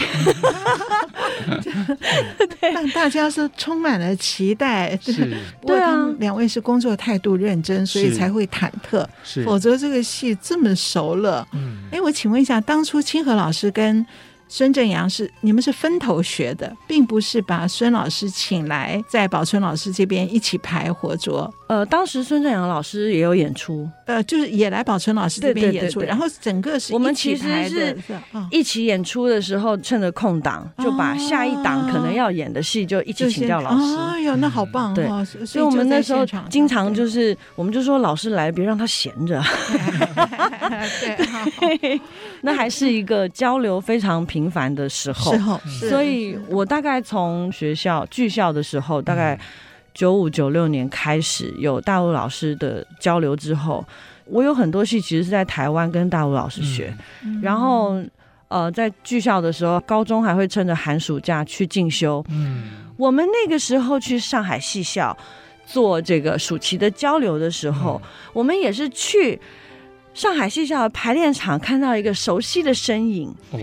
[2.60, 4.98] 对，让大家是充满了期待。
[5.02, 9.06] 是，对啊，两位是工作态度认真，所以才会忐忑。
[9.24, 11.48] 是，否则这个戏这么熟了。
[11.54, 14.06] 嗯，哎，我请问一下，当初清河老师跟
[14.52, 21.54] 孙正阳是你们是分头学的，并不是把孙老师请来在宝春老师这边一起排活捉。
[21.68, 27.96] 呃，当时孙正阳老师也有演出，呃，就是也来宝春老师这边演出，然后整个是我们其实是
[28.50, 33.96] 一起演出的时候，趁着空档就把下一档可能要演的戏就一起请教老师。
[33.98, 34.96] 哎呦，那好棒！
[34.96, 35.08] 对，
[35.46, 39.40] 所以我们那时候经常就是，我们就说老师来，别让他闲着。
[41.00, 42.02] 对，
[42.44, 45.34] 那还是一个交流非常频繁的时候。
[45.90, 49.40] 所以我大概从学校剧校的时候，大概。
[49.92, 53.84] 九五九六年开始有大陆老师的交流之后，
[54.26, 58.02] 我有很多戏其实是在台湾跟大陆老师学，嗯、然后
[58.48, 62.24] 呃在剧校的时候，高中还会趁着寒暑假去进修。
[62.30, 65.18] 嗯，我们那个时候去上海戏校
[65.66, 69.38] 做这个暑期的交流的时候，嗯、我们也是去
[70.20, 73.34] 上海戏校排练场看到一个熟悉的身影。
[73.52, 73.60] 哦。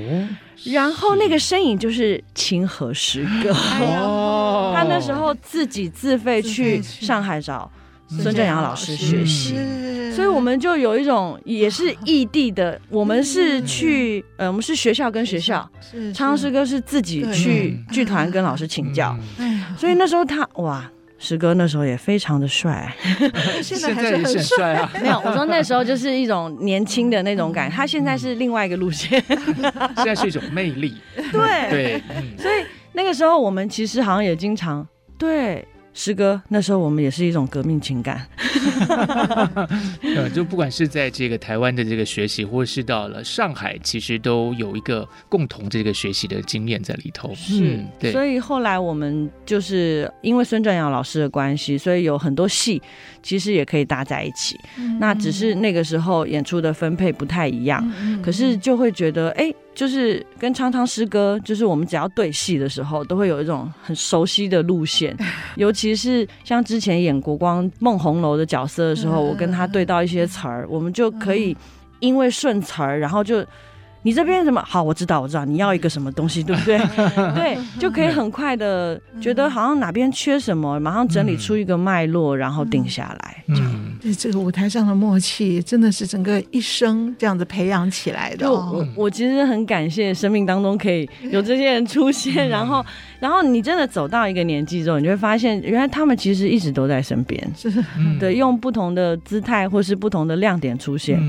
[0.65, 7.71] 然后那个身影就是清河师哥，哦，他那时候自己自费去上海找
[8.09, 9.55] 孙正阳老师学习，
[10.13, 15.71] 所以我们就有一种也是异地的，我们是去呃，我们是学校跟学校，
[16.15, 19.15] 昌师哥是自己去剧团跟老师请教，
[19.77, 20.91] 所以那时候他哇。
[21.19, 22.95] 师哥那时候也非常的帅，
[23.63, 24.93] 现在还是很帅啊！
[25.03, 29.23] 没有，我说那时候就是一种年轻的那种感，他现在是另外一个路线，
[29.97, 30.97] 现在是一种魅力。
[31.33, 32.03] 对对，
[32.39, 34.87] 所以那个时候我们其实好像也经常
[35.19, 35.67] 对。
[35.99, 38.21] 师哥，那时候我们也是一种革命情感。
[40.17, 47.35] 呃，就不管是在这个台湾的这个学习，或是到了上海，其实都有一个共同这个学习的经验在里头。
[47.35, 48.13] 是，嗯、对。
[48.13, 52.81] 所以后来我们就是因为孙正阳老师的关系，所以有很多戏
[53.23, 54.59] 其实也可以搭在一起。
[54.79, 59.53] 嗯、那只是那个时候演出的分配不太一样，嗯、可是就会觉得，哎。
[59.77, 65.17] 就是跟昌昌师哥，就是我们只要对戏的时候，都会有一种很熟悉的路线。
[65.55, 71.57] 尤其是像之前演国光孟红楼的角色的时候，我跟他对到一些词儿，我们就可以
[72.01, 73.45] 因为顺词儿，然后就。
[74.03, 74.81] 你这边什么好？
[74.81, 76.79] 我知道，我知道你要一个什么东西，对不对？
[77.35, 83.43] 对，就可以很快的觉得好像哪边缺什么，马上整理出一个脉络，然后定下来。
[83.49, 88.49] 嗯，这这个舞台上的默契真的是整个一生这样子培养起来的。
[88.49, 88.71] 哦。
[88.73, 92.85] 我我其实很感谢生命当中可以有这些人出现，然后
[93.21, 97.73] 然后你真的走到一个年纪之后，你就会发现原来他们其实一直都在身边，是
[98.19, 101.21] 对，用不同的姿态或是不同的亮点出现。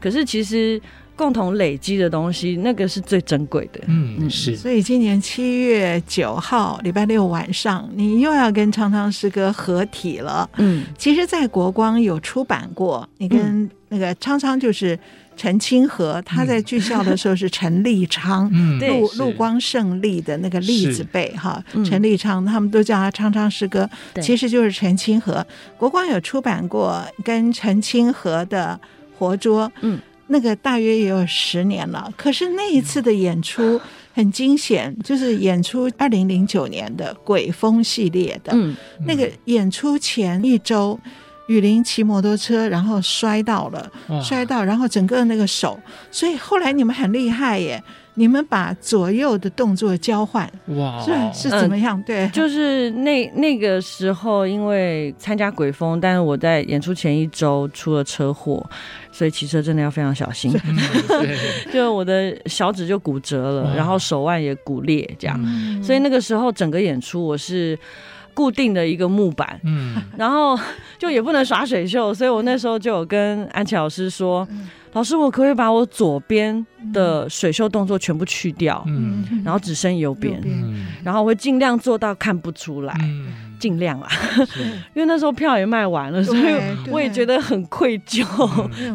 [0.00, 0.80] 可是其实。
[1.20, 3.80] 共同累积的东西，那个是最珍贵的。
[3.88, 4.56] 嗯，是。
[4.56, 10.48] 所以今年七月九号礼拜六晚上，你又要跟昌昌师哥合体了。
[10.56, 14.98] 嗯，其实，在国光有出版过，你跟那个昌昌就是
[15.36, 23.86] 陈清河，他在剧校的时候是陈立昌，陆陆光胜利的那个立字辈哈，陈立昌他们都叫他昌昌师哥，
[24.22, 25.46] 其实就是陈清河。
[25.76, 28.80] 国光有出版过跟陈清河的
[29.18, 30.00] 活捉，嗯。
[30.30, 33.80] 那个大约也有十年了，可是那一次的演出
[34.14, 40.98] 很惊险，就是演出二零零九年的《鬼风》系列的，嗯，那个演出前一周，
[41.48, 43.90] 雨林骑摩托车然后摔到了，
[44.22, 45.78] 摔到，然后整个那个手，
[46.12, 47.82] 所以后来你们很厉害耶。
[48.14, 52.02] 你们把左右的动作交换，哇，是是怎么样？
[52.02, 58.68] 对，就是那那个时候，因为参加鬼风，但是我在演出前一周出了车祸，
[59.12, 60.52] 所以骑车真的要非常小心。
[61.72, 65.40] 就我的小指就骨折了，然后手腕也骨裂，这样。
[65.82, 67.78] 所以那个时候整个演出我是
[68.34, 70.58] 固定的一个木板，嗯，然后
[70.98, 74.46] 就也不能耍水袖，所以我那时候就有跟安琪老师说。
[74.92, 82.94] 老师，我可以把我左边的水袖动作全部去掉，嗯，然后只剩右边，嗯，然后我会尽量做到看不出来。
[83.02, 84.08] 嗯尽量啊，
[84.94, 86.40] 因为那时候票也卖完了，所以
[86.90, 88.24] 我也觉得很愧疚。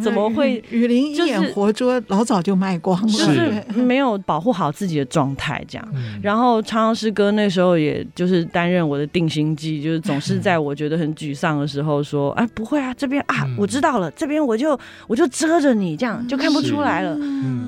[0.02, 0.62] 怎么会？
[0.72, 5.88] 雨林一眼活捉老早就卖光了，就是没有保护好自己的状态这样。
[6.22, 17.16] 然后昌昌师哥那时候也就是担任我的定心剂，就是总是在我觉得很沮丧的时候说：“哎，不会啊，这边啊，我知道了，这边我就我就遮着你，这样就看不出来了。”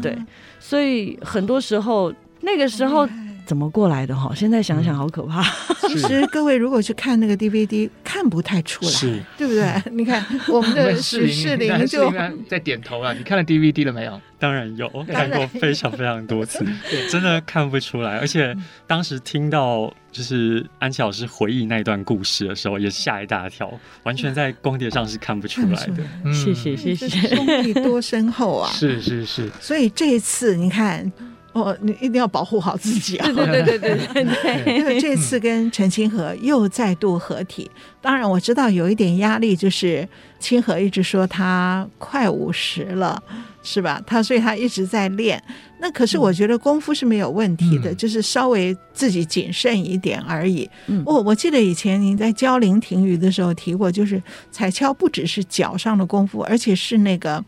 [0.02, 0.18] 对，
[0.60, 3.08] 所以很多时候那个时候。
[3.48, 4.32] 怎么过来的哈？
[4.36, 5.42] 现在想想好可怕。
[5.88, 9.66] 其实各位如果去看那个 DVD，看不太出来，是对不对？
[9.96, 12.12] 你看我们的许世林就
[12.50, 13.14] 在点头了。
[13.14, 14.20] 你看了 DVD 了没有？
[14.38, 16.64] 当然有，看过非常非常多次，
[17.10, 18.18] 真的看不出来。
[18.18, 18.56] 而且
[18.86, 23.72] 当时听到就是安琪老师回忆那段故事的时候，也吓一大跳，
[24.04, 26.34] 完全在光碟上是看不出来的。
[26.34, 28.70] 谢谢谢谢，功力多深厚啊！
[28.74, 29.50] 是是是。
[29.62, 31.10] 所以这一次你看。
[31.58, 33.28] 哦，你一定要保护好自己啊！
[33.32, 37.70] 对对对对对对，因为 这次跟陈清河又再度合体，
[38.02, 40.08] 当然我知道有一点压力，就是
[40.40, 43.22] 清河一直说他快五十了，
[43.64, 44.02] 是吧？
[44.06, 45.42] 他所以他一直在练。
[45.80, 50.70] 那可是我觉得功夫是没有问题的，嗯、就是稍微自己谨慎一点而已。
[50.88, 57.44] 嗯，我我记得以前您在教林庭瑜的时候提过，就是彩跷不只是脚上的功夫，而且是那个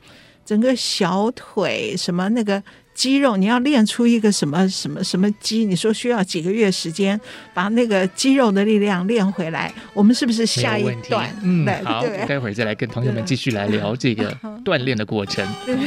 [0.45, 2.61] 整个小腿什么那个。
[2.99, 5.63] 肌肉，你要练出一个什么什么什么肌？
[5.63, 7.17] 你说需要几个月时间
[7.53, 9.71] 把那个肌肉的力量练回来？
[9.93, 11.33] 我们是不是下一段？
[11.41, 15.47] 嗯，好，待会儿再来跟同学们继续来聊这个 锻炼的过程。
[15.65, 15.77] 对。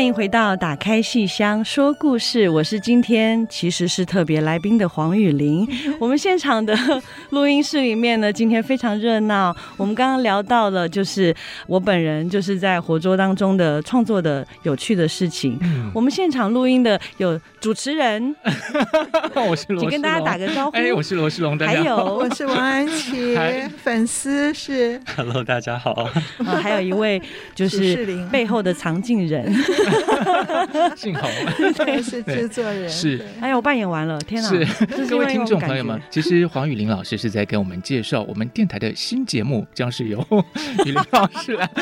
[0.00, 5.68] 欢迎回到打开戏箱说故事，我是今天其实是特别来宾的黄雨玲。
[6.00, 6.74] 我们现场的
[7.30, 9.54] 录音室里面呢，今天非常热闹。
[9.76, 11.34] 我们刚刚聊到了，就是
[11.66, 15.58] 我本人就是在活捉当中的创作的有趣的事情。
[15.62, 18.34] 嗯、我们现场录音的有主持人，
[19.34, 20.76] 我是罗世龙，请跟大家打个招呼。
[20.76, 23.36] 哎，我是罗世龙，还有 我是王安琪，
[23.82, 25.92] 粉丝是 Hello，大家好。
[26.44, 27.20] 啊，还有一位
[27.54, 29.52] 就是背后的藏镜人。
[30.96, 31.28] 幸好，
[31.76, 32.88] 对，是制作人。
[32.88, 34.48] 是，哎呀，我扮演完了，天哪！
[34.48, 34.66] 是，
[35.06, 40.18] 各位听众朋友们，其实黄雨玲老师是在跟我们介绍我们电台的新节目，将是由
[40.84, 41.68] 雨玲老师来。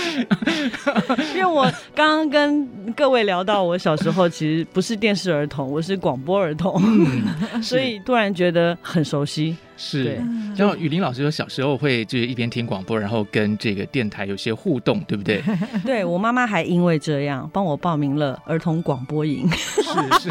[1.34, 9.56] 因为我刚刚跟各位聊到，我小时候其实不是电视儿童，我是广播儿童，嗯、所以突然觉得很熟悉。
[9.80, 10.20] 是，
[10.56, 15.40] 然后雨林老师说小时候会就是一边听广播，然后跟这个电台有些互动，对不对？
[15.86, 19.48] 对，我妈妈还因为这样帮我报名了儿童广播营。
[19.50, 19.82] 是
[20.20, 20.28] 是，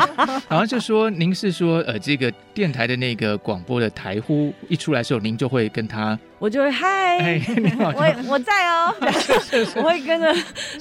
[0.49, 6.19] 然后就说您是说呃这个电台的那个广播的台呼一出来的时候，您就会跟他。
[6.39, 7.41] 我就会嗨，
[7.79, 8.93] 我我在哦，
[9.77, 10.31] 我会跟着，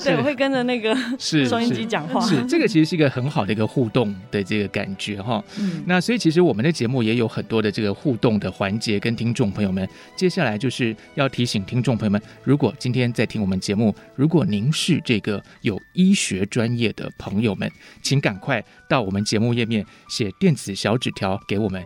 [0.05, 2.21] 对，我会跟着那个收音机讲话。
[2.21, 5.43] 是这个，其实是一个很好的一个互动的这个感觉哈。
[5.59, 9.89] 嗯，那所以其实我们的节目也有很多的这个互动的环节，跟听众朋友们。
[10.15, 17.71] 接下来就是要提醒听众朋友们，如果今天在听我们节目，如果您是这个有医学专业的朋友们，
[18.03, 21.83] 请赶快到我们节目页面写电子小纸条给我们，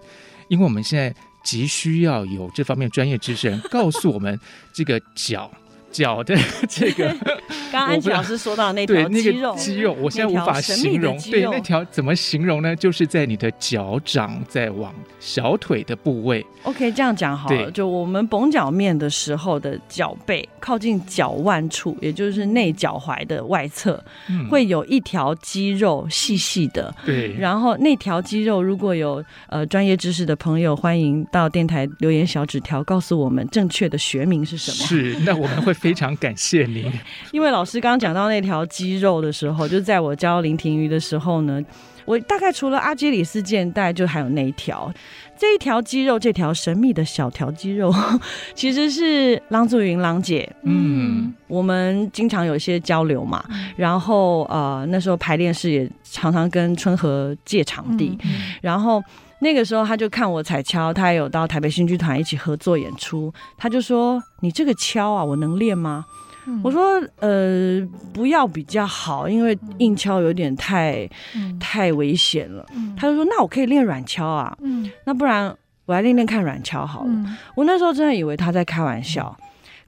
[0.49, 1.15] 因为我们现在。
[1.43, 4.39] 急需要有这方面专业知识人告诉我们
[4.73, 5.51] 这个脚。
[5.91, 6.37] 脚的
[6.69, 7.09] 这个，
[7.73, 11.19] 刚刚安琪老师说到那条肌肉，肌肉，我现在无法形容。
[11.31, 12.77] 对，那条怎么形容呢？
[12.77, 16.45] 就是在你的脚掌在往小腿的部位。
[16.63, 17.71] OK，这样讲好了。
[17.73, 26.95] 就我们绷脚面的时候的脚背靠近脚腕处，也就是内脚踝的外侧，嗯、会有一条肌肉细细的。
[27.05, 27.35] 对。
[27.37, 34.87] 然后那条肌肉，如果有呃专业知识的朋友，欢迎到电台留言小纸条，告诉我们正确的学名是什么。
[34.87, 35.75] 是，那我们会。
[35.81, 36.85] 非常感谢您，
[37.33, 41.61] 因为老师刚刚讲到那条肌肉的时候，就在我教林庭瑜的时候呢，
[42.05, 44.93] 我大概除了阿基里斯腱带，就还有那一条，
[45.39, 47.91] 这一条肌肉，这条神秘的小条肌肉，
[48.55, 53.43] 其实是郎祖筠郎姐，嗯，我们经常有一些交流嘛，
[53.77, 59.03] 然后呃那时候排练室也常常跟春和借场地，嗯、然后。
[59.41, 66.05] 那个时候他就看我踩敲，他也有到台北新剧团一起合作演出，他就说：“你这个敲啊，我能练吗？”
[66.47, 67.81] 嗯、我说：“呃，
[68.13, 72.65] 不要比较好，因为硬敲有点太、嗯、太危险了。
[72.75, 75.55] 嗯”他就说：“那我可以练软敲啊。”嗯，那不然。
[75.87, 77.09] 我来练练看软敲好了。
[77.09, 79.37] 嗯、我那时候真的以为他在开玩笑，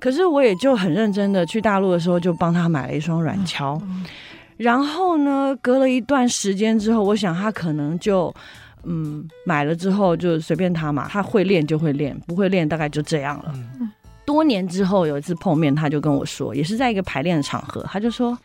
[0.00, 3.80] 可是我也就很认真的去大陆的时候就帮他买了一双软敲。
[3.84, 4.04] 嗯、
[4.56, 8.34] 然后呢，隔了一段时间之后，我想他可能就
[8.84, 13.52] 嗯买了之后就随便他嘛，他会练就会练，不会练大概就这样了。
[13.80, 13.90] 嗯、
[14.24, 18.38] 多年之后有一次碰面，他就跟我说，也是在一个排练的场合，他就说。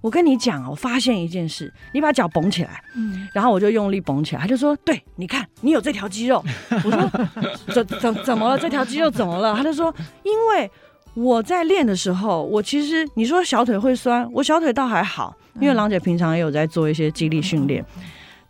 [0.00, 6.44] 我跟你讲，我发现一件事，你把脚绷起来，嗯，然后我就用力绷起来，他就说，对，你看，你有这条肌肉。
[6.84, 7.10] 我说，
[7.72, 8.58] 怎怎怎么了？
[8.58, 9.54] 这条肌肉怎么了？
[9.56, 9.90] 他就说，
[10.22, 10.70] 因为
[11.14, 17.82] 我在练的时候，我其实你说小腿会酸，我小腿倒还好，因为郎姐平常也有在做一些肌力训练，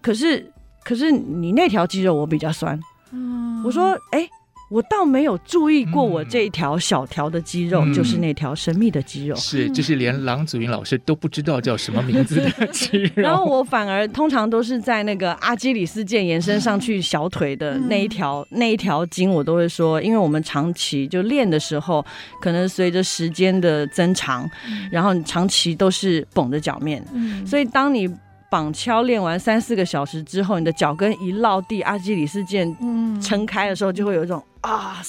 [0.02, 0.44] 可是
[0.84, 2.78] 可是你那条肌肉我比较酸。
[3.12, 4.28] 嗯，我说，哎。
[4.70, 13.22] 我倒没有注意过，我这一条小条的肌肉、嗯、就是那条神秘的肌肉，是就是连郎祖云老师都不知道叫什么名字的 肌肉。
[13.22, 22.04] 然后我反而通常都是在那个阿基里斯腱延伸上去小腿的那一条、嗯、那一条筋，我都会说，因为我们长期就练的时候，
[22.40, 28.10] 可能随着时间的增长，嗯、然后长期都是绷着脚面，嗯、所以当你。
[28.54, 32.72] 绑敲练完三四个小时之后，你的脚跟一落地，阿基里斯腱
[33.20, 35.02] 撑开的时候，就会有一种啊，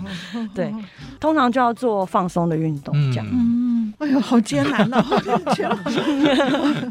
[0.54, 0.72] 对，
[1.18, 3.26] 通常就要做放松的运动，这样。
[3.30, 3.64] 嗯
[3.98, 5.02] 哎呦，好艰难哦！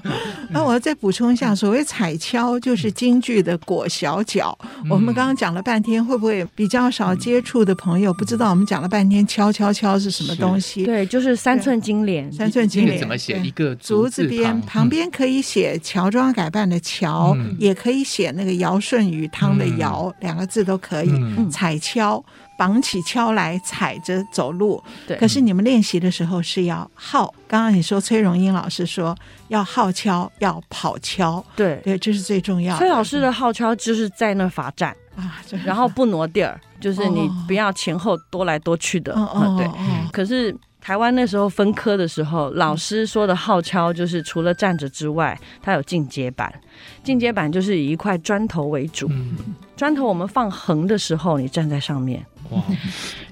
[0.49, 4.57] 那我要再补充一下，所谓踩敲就是京剧的裹小脚。
[4.83, 8.51] 嗯、我们刚刚讲了半天，会不会比较少接触的朋友不知道？
[8.51, 10.85] 我们讲了半天，敲敲敲是什么东西？
[10.85, 12.31] 对，就是三寸金莲。
[12.31, 13.37] 三寸金莲怎么写？
[13.41, 21.09] 一个竹字边，旁边可以写乔装改扮的乔，嗯、也可以写那个尧舜禹汤的尧，嗯、两个字都可以。
[21.11, 22.23] 嗯、踩敲。
[22.63, 25.17] 绑起锹来踩着走路，对。
[25.17, 29.13] 可是你们练习的时候是要号，刚刚你说崔荣英老师说
[29.49, 31.81] 要号敲，要跑敲，对。
[31.83, 32.79] 对，这是最重要的。
[32.79, 34.95] 崔老师的号敲就是在那罚站。
[35.17, 39.65] 啊，然后不挪地儿，就是你不要前后多来多去的，嗯、对。
[39.67, 39.75] 哦、
[40.13, 46.51] 可是台湾那时候分科的时候，老师说的号敲就是除了站着之外，它有进阶版，
[47.03, 49.35] 进阶版就是以一块砖头为主，嗯、
[49.75, 52.25] 砖头我们放横的时候，你站在上面。
[52.49, 52.63] 哇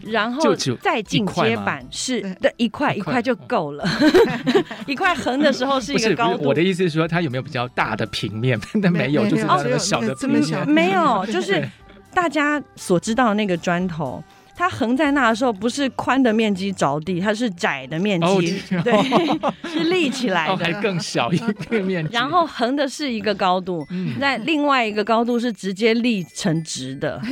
[0.01, 3.88] 然后再进阶版是的一块一块就够了，
[4.88, 6.43] 一块横的时候是一个高度。
[6.43, 8.59] 我的意思是说，它有没有比较大的平面？
[8.82, 10.70] 但没有，就是这么小的平面。
[10.70, 11.68] 没有，就是
[12.14, 14.24] 大家所知道的那个砖头。
[14.56, 18.93] 它横在那的时候，不是宽的面积着地，它是窄的面积，对，
[19.70, 22.14] 是立起来的，还更小一个面积。
[22.14, 23.88] 然后横的是一个高度，
[24.20, 27.20] 在另外一个高度是直接立成直的。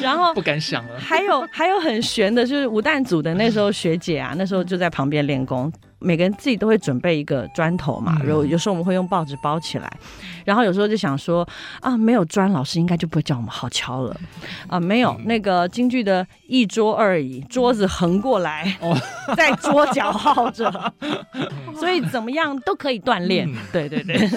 [0.00, 0.98] 然后不敢想了。
[0.98, 5.70] 还有还有很悬的，就是武旦组的那时候学姐啊，那时候就在旁边练功。
[6.00, 9.90] 每个人自己都会准备一个砖头嘛，然后有时候我们会用报纸包起来，
[10.44, 11.46] 然后有时候就想说
[11.80, 14.16] 啊，没有砖，老师应该就不会叫我们好敲了。
[14.68, 18.76] 啊，没有那个京剧的一桌二椅，桌子横过来，
[19.36, 20.92] 在桌角耗着，
[21.78, 24.28] 所以怎么样都可以锻炼，对对对，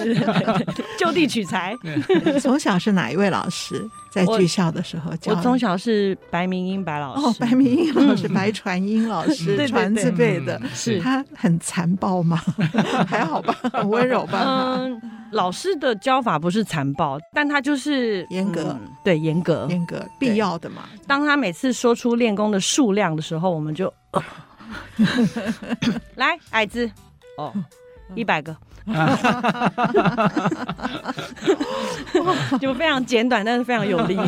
[0.98, 1.76] 就地取材。
[2.40, 3.88] 从小是哪一位老师？
[4.10, 11.00] 在剧校的时候，我从小是白明英白老师，哦，白明英老师，白传英老师，传字辈的，是。
[11.00, 12.38] 他很残暴吗？
[13.08, 14.76] 还好吧， 很温柔吧？
[14.78, 15.00] 嗯，
[15.30, 20.82] 老师的教法不是残暴，但他就是严格，对，严格，严格，必要的嘛。
[21.06, 23.92] 当他每次说出练功的数量的时候，我们就
[26.16, 26.90] 来矮子，
[27.36, 27.52] 哦，
[28.14, 28.54] 一百个。
[32.60, 34.18] 就非常简短，但是非常有力。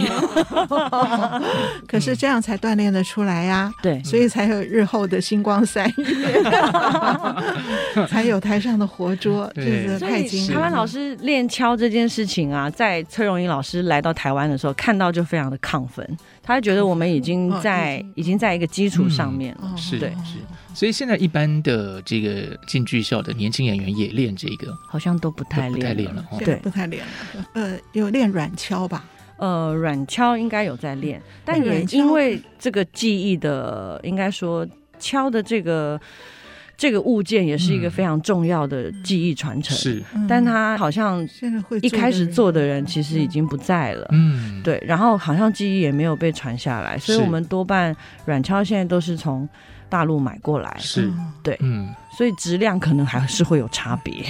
[1.86, 6.42] 可是这样才锻炼得出来呀，对，所以才有日后的星光三月，
[8.08, 10.48] 才有台上的活捉，就是太精。
[10.48, 16.06] 台湾老师练敲这件事情啊，在崔荣英老师来到台湾的时候，看到就非常的亢奋，
[16.42, 20.38] 他觉得我们已经在已经在一个基础上面了，是对是。
[20.74, 27.46] 所以现在一般的这个进剧校的年轻演员也练这个，好像都不太练，不太练了，对，不太练了。
[27.54, 29.04] 呃，有练软敲吧？
[29.36, 34.66] 呃，软敲应该有在练，但也因为这个记忆的，应该说
[34.98, 36.00] 敲的这个
[36.76, 39.76] 这个物件也是一个非常重要的记忆传承。
[39.76, 44.08] 是，但他好像现在会一开始做的人其实已经不在了。
[44.12, 47.94] 嗯，对，然后好像记忆也没有被传下来，所以我们多半
[48.26, 49.48] 软敲现在都是从。
[49.88, 51.12] 大陆买过来是
[51.42, 54.24] 对，嗯，所以质量可能还是会有差别。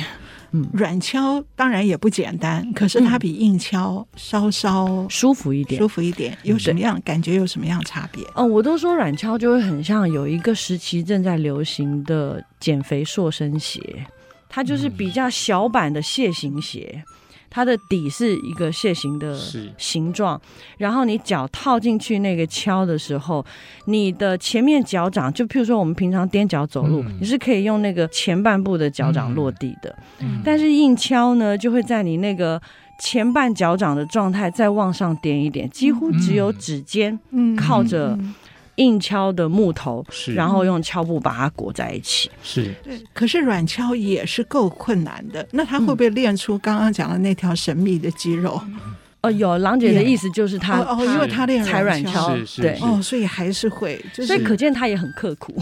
[0.57, 6.39] 嗯，软敲当然也不简单，可是它比硬敲稍稍舒服一点，舒服一点。
[6.45, 7.35] 有什么样感觉？
[7.35, 8.25] 有什么样差别？
[8.37, 14.07] 嗯，我都说软敲就会很像有一个时期正在流行的减肥塑身鞋，
[14.49, 17.03] 它就是比较小版的蟹形鞋。
[17.55, 19.39] 它的底是一个楔形的
[19.79, 20.41] 形状，
[20.77, 23.47] 然后你脚套进去那个敲的时候，
[23.85, 32.61] 你的前面脚掌，就譬如说我们平常踮脚走路，嗯、你是可以用那个前半部的脚掌落地的，嗯、但是硬敲呢，就会在你那个
[32.99, 37.17] 前半脚掌的状态再往上点一点，几乎只有指尖
[37.57, 38.19] 靠着。
[38.77, 42.75] 硬敲的木头，是，然后用敲布把它裹在一起，是。
[42.83, 48.61] 对，可是软敲也是够困难的，那他会不会练出刚刚讲的那条神秘的肌肉？
[48.65, 48.95] 嗯
[49.25, 52.79] 哦，有郎姐的意思就是他哦，因为他练踩软跷，对。
[52.83, 55.55] 哦，所以还是会，所以可见他也很刻苦。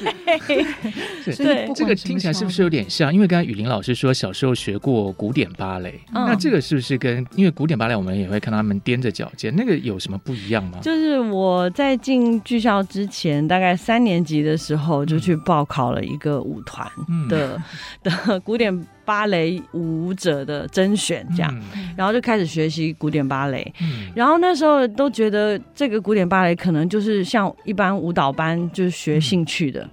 [0.00, 3.14] 对，所以这个听起来是不是有点像？
[3.14, 10.78] 因为刚才雨林老师说小时候学过古典芭蕾，那这个是不是跟因为古典芭蕾我们也会看到他们踮着脚尖，那个有什么不一样吗？
[10.82, 16.90] 就是我在进剧校之前，大概三年级的时候就去报考了一个舞团
[17.28, 17.62] 的
[18.02, 18.84] 的古典。
[19.06, 23.72] 芭蕾舞者的甄选，这样，嗯、然后就开始学习古典芭蕾。
[23.80, 29.82] 嗯、然后那时候都觉得这个古典芭蕾可能就是像一般舞蹈班，就是学兴趣的。
[29.82, 29.90] 嗯、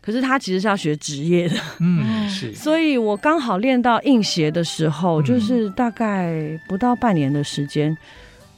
[0.00, 1.56] 可是他其实是要学职业的。
[1.78, 2.52] 嗯， 是。
[2.54, 7.96] 所以我刚好练到硬鞋的时候，嗯、就是大概不到半年的时间，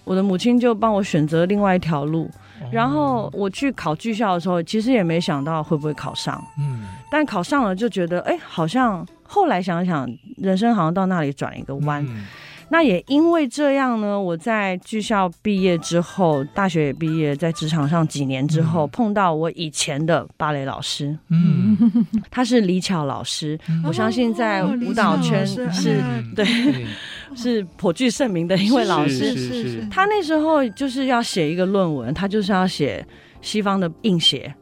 [0.05, 2.31] 我的母亲就帮我选择另外一条路。
[2.71, 6.43] 然后我去考剧校的时候，其实也没想到会不会考上。
[6.59, 9.07] 嗯，但考上了就觉得，哎，好像。
[9.29, 12.01] 后来想想，人生好像到那里转了一个弯。
[12.09, 12.25] 嗯、
[12.69, 21.19] 那也因为这样呢，我在剧校毕业之后，大学也毕业，在职场上几年之后，嗯、碰到我以前的芭蕾老师。
[21.29, 21.77] 嗯，
[22.31, 26.87] 他是李巧老师，嗯、我相信在舞蹈圈是、哦、对，对
[27.35, 29.33] 是颇具盛名的一位老师。
[29.33, 33.05] 是是，是，是他那时候就是要写一个论文，他就是要写
[33.41, 34.55] 西方的硬鞋。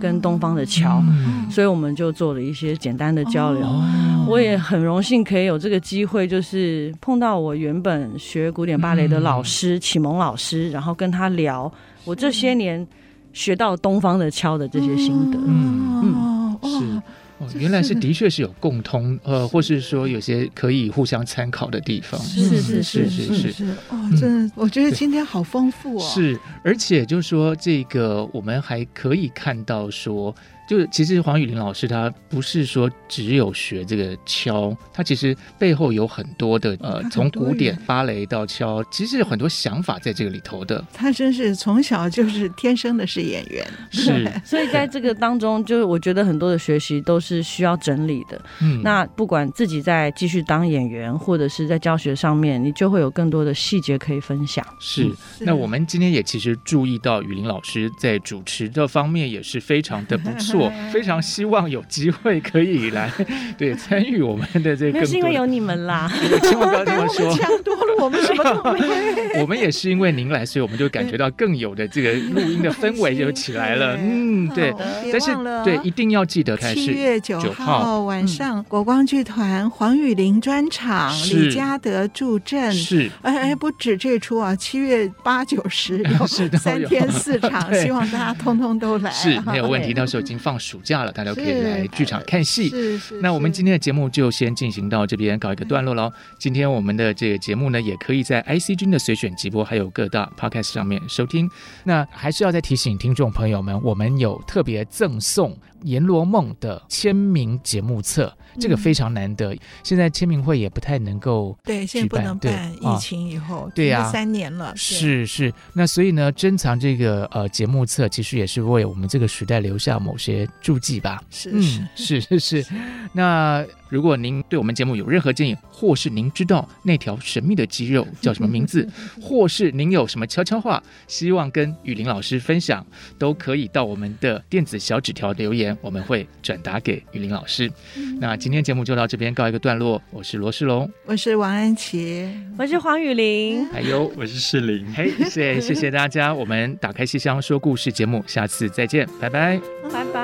[0.00, 3.62] 跟东方的桥，嗯、所以我们就做了一些简单的交流。
[3.64, 11.72] 哦、我也很荣幸可以有这个机会，就是碰到我原本学古典芭蕾的老师、嗯、启蒙老师，然后跟他聊
[12.04, 12.86] 我这些年
[13.32, 15.38] 学到东方的敲的这些心得。
[15.46, 17.02] 嗯嗯，是。
[17.38, 22.20] 哦，原来是的确是有共通，呃，或是说有些可以互相参考的地方。
[22.20, 23.64] 是是是是是是。
[23.90, 26.10] 哦，真的，我觉得今天好丰富哦。
[26.14, 30.34] 是，而且就是说，这个我们还可以看到说。
[30.66, 40.84] 就是其实黄雨玲老师他不是说只有学这个敲，他其实背后有很多的呃，从古典芭蕾到敲，其实有很多想法在这个里头的。
[40.92, 44.30] 他真是从小就是天生的是演员，是。
[44.44, 48.40] 所以在这个当中，就是我觉得很多的学习都是需要整理的。
[48.60, 54.64] 嗯，那不管自己在继续当演员，或者是在教学上面，你就会有更多的细节可以分享。
[54.78, 55.10] 是。
[55.40, 60.53] 那我们今天也其实注意到雨林老师在主持这方面也是非常的不错。
[60.54, 63.10] 我非常希望有机会可以来
[63.58, 66.10] 对参与我们的这个，那是因为有你们啦，
[66.42, 68.94] 千万不要这么 说，抢多了我们什么都没有。
[69.42, 73.96] 我们也是因为您来，所以我们就感觉到更有的这个录音的氛围就起来了。
[74.00, 74.72] 嗯，对。
[75.10, 75.34] 但是
[75.64, 82.72] 对，一定要记得，七月九号晚上国光剧团黄雨玲专场，李嘉德助阵。
[82.72, 89.10] 是，哎哎，不止这出啊，七月八九十有三天四场，希望大家通通都来。
[89.10, 90.38] 是没有问题，到时候已经。
[90.44, 92.68] 放暑假了，大家可以来剧场看戏。
[92.68, 93.20] 是是。
[93.22, 96.12] 那我们今天的节目就先进行到这边，告一个段落喽。
[96.38, 101.50] 今天我们的这个节目呢，也可以在 IC 君的随选直播，还有各大 Podcast 上面收听。
[101.84, 105.52] 那还是要再提醒听众朋友们，我们有特别赠送
[105.84, 108.30] 《阎罗梦》的签名节目册。
[108.60, 122.66] 这个非常难得，现在签名会也不太能够对，现在不能办，疫情以后对呀，三年了，是是，那所以呢，珍藏这个呃节目册，其实也是为我们这个时代留下某些注记吧，是是是是是，
[123.12, 123.64] 那。
[123.90, 128.88] 如果您对我们节目有任何建议，或是您知道那条神秘的肌肉叫什么名字，
[129.22, 132.84] 或是您有什么悄悄话希望跟雨林老师分享，
[133.20, 137.70] 都可以到我们的电子小纸条留言，我们会转达给雨林老师。
[138.18, 142.28] 那今天节目就到这边告一个段落，我是罗世龙，我是王安琪，
[142.58, 144.84] 我是黄雨林，还有 我是世林。
[144.92, 149.60] 嘿，谢谢谢谢大家，我们打开戏箱说故事节目，下次再见，拜拜，
[149.92, 150.23] 拜拜。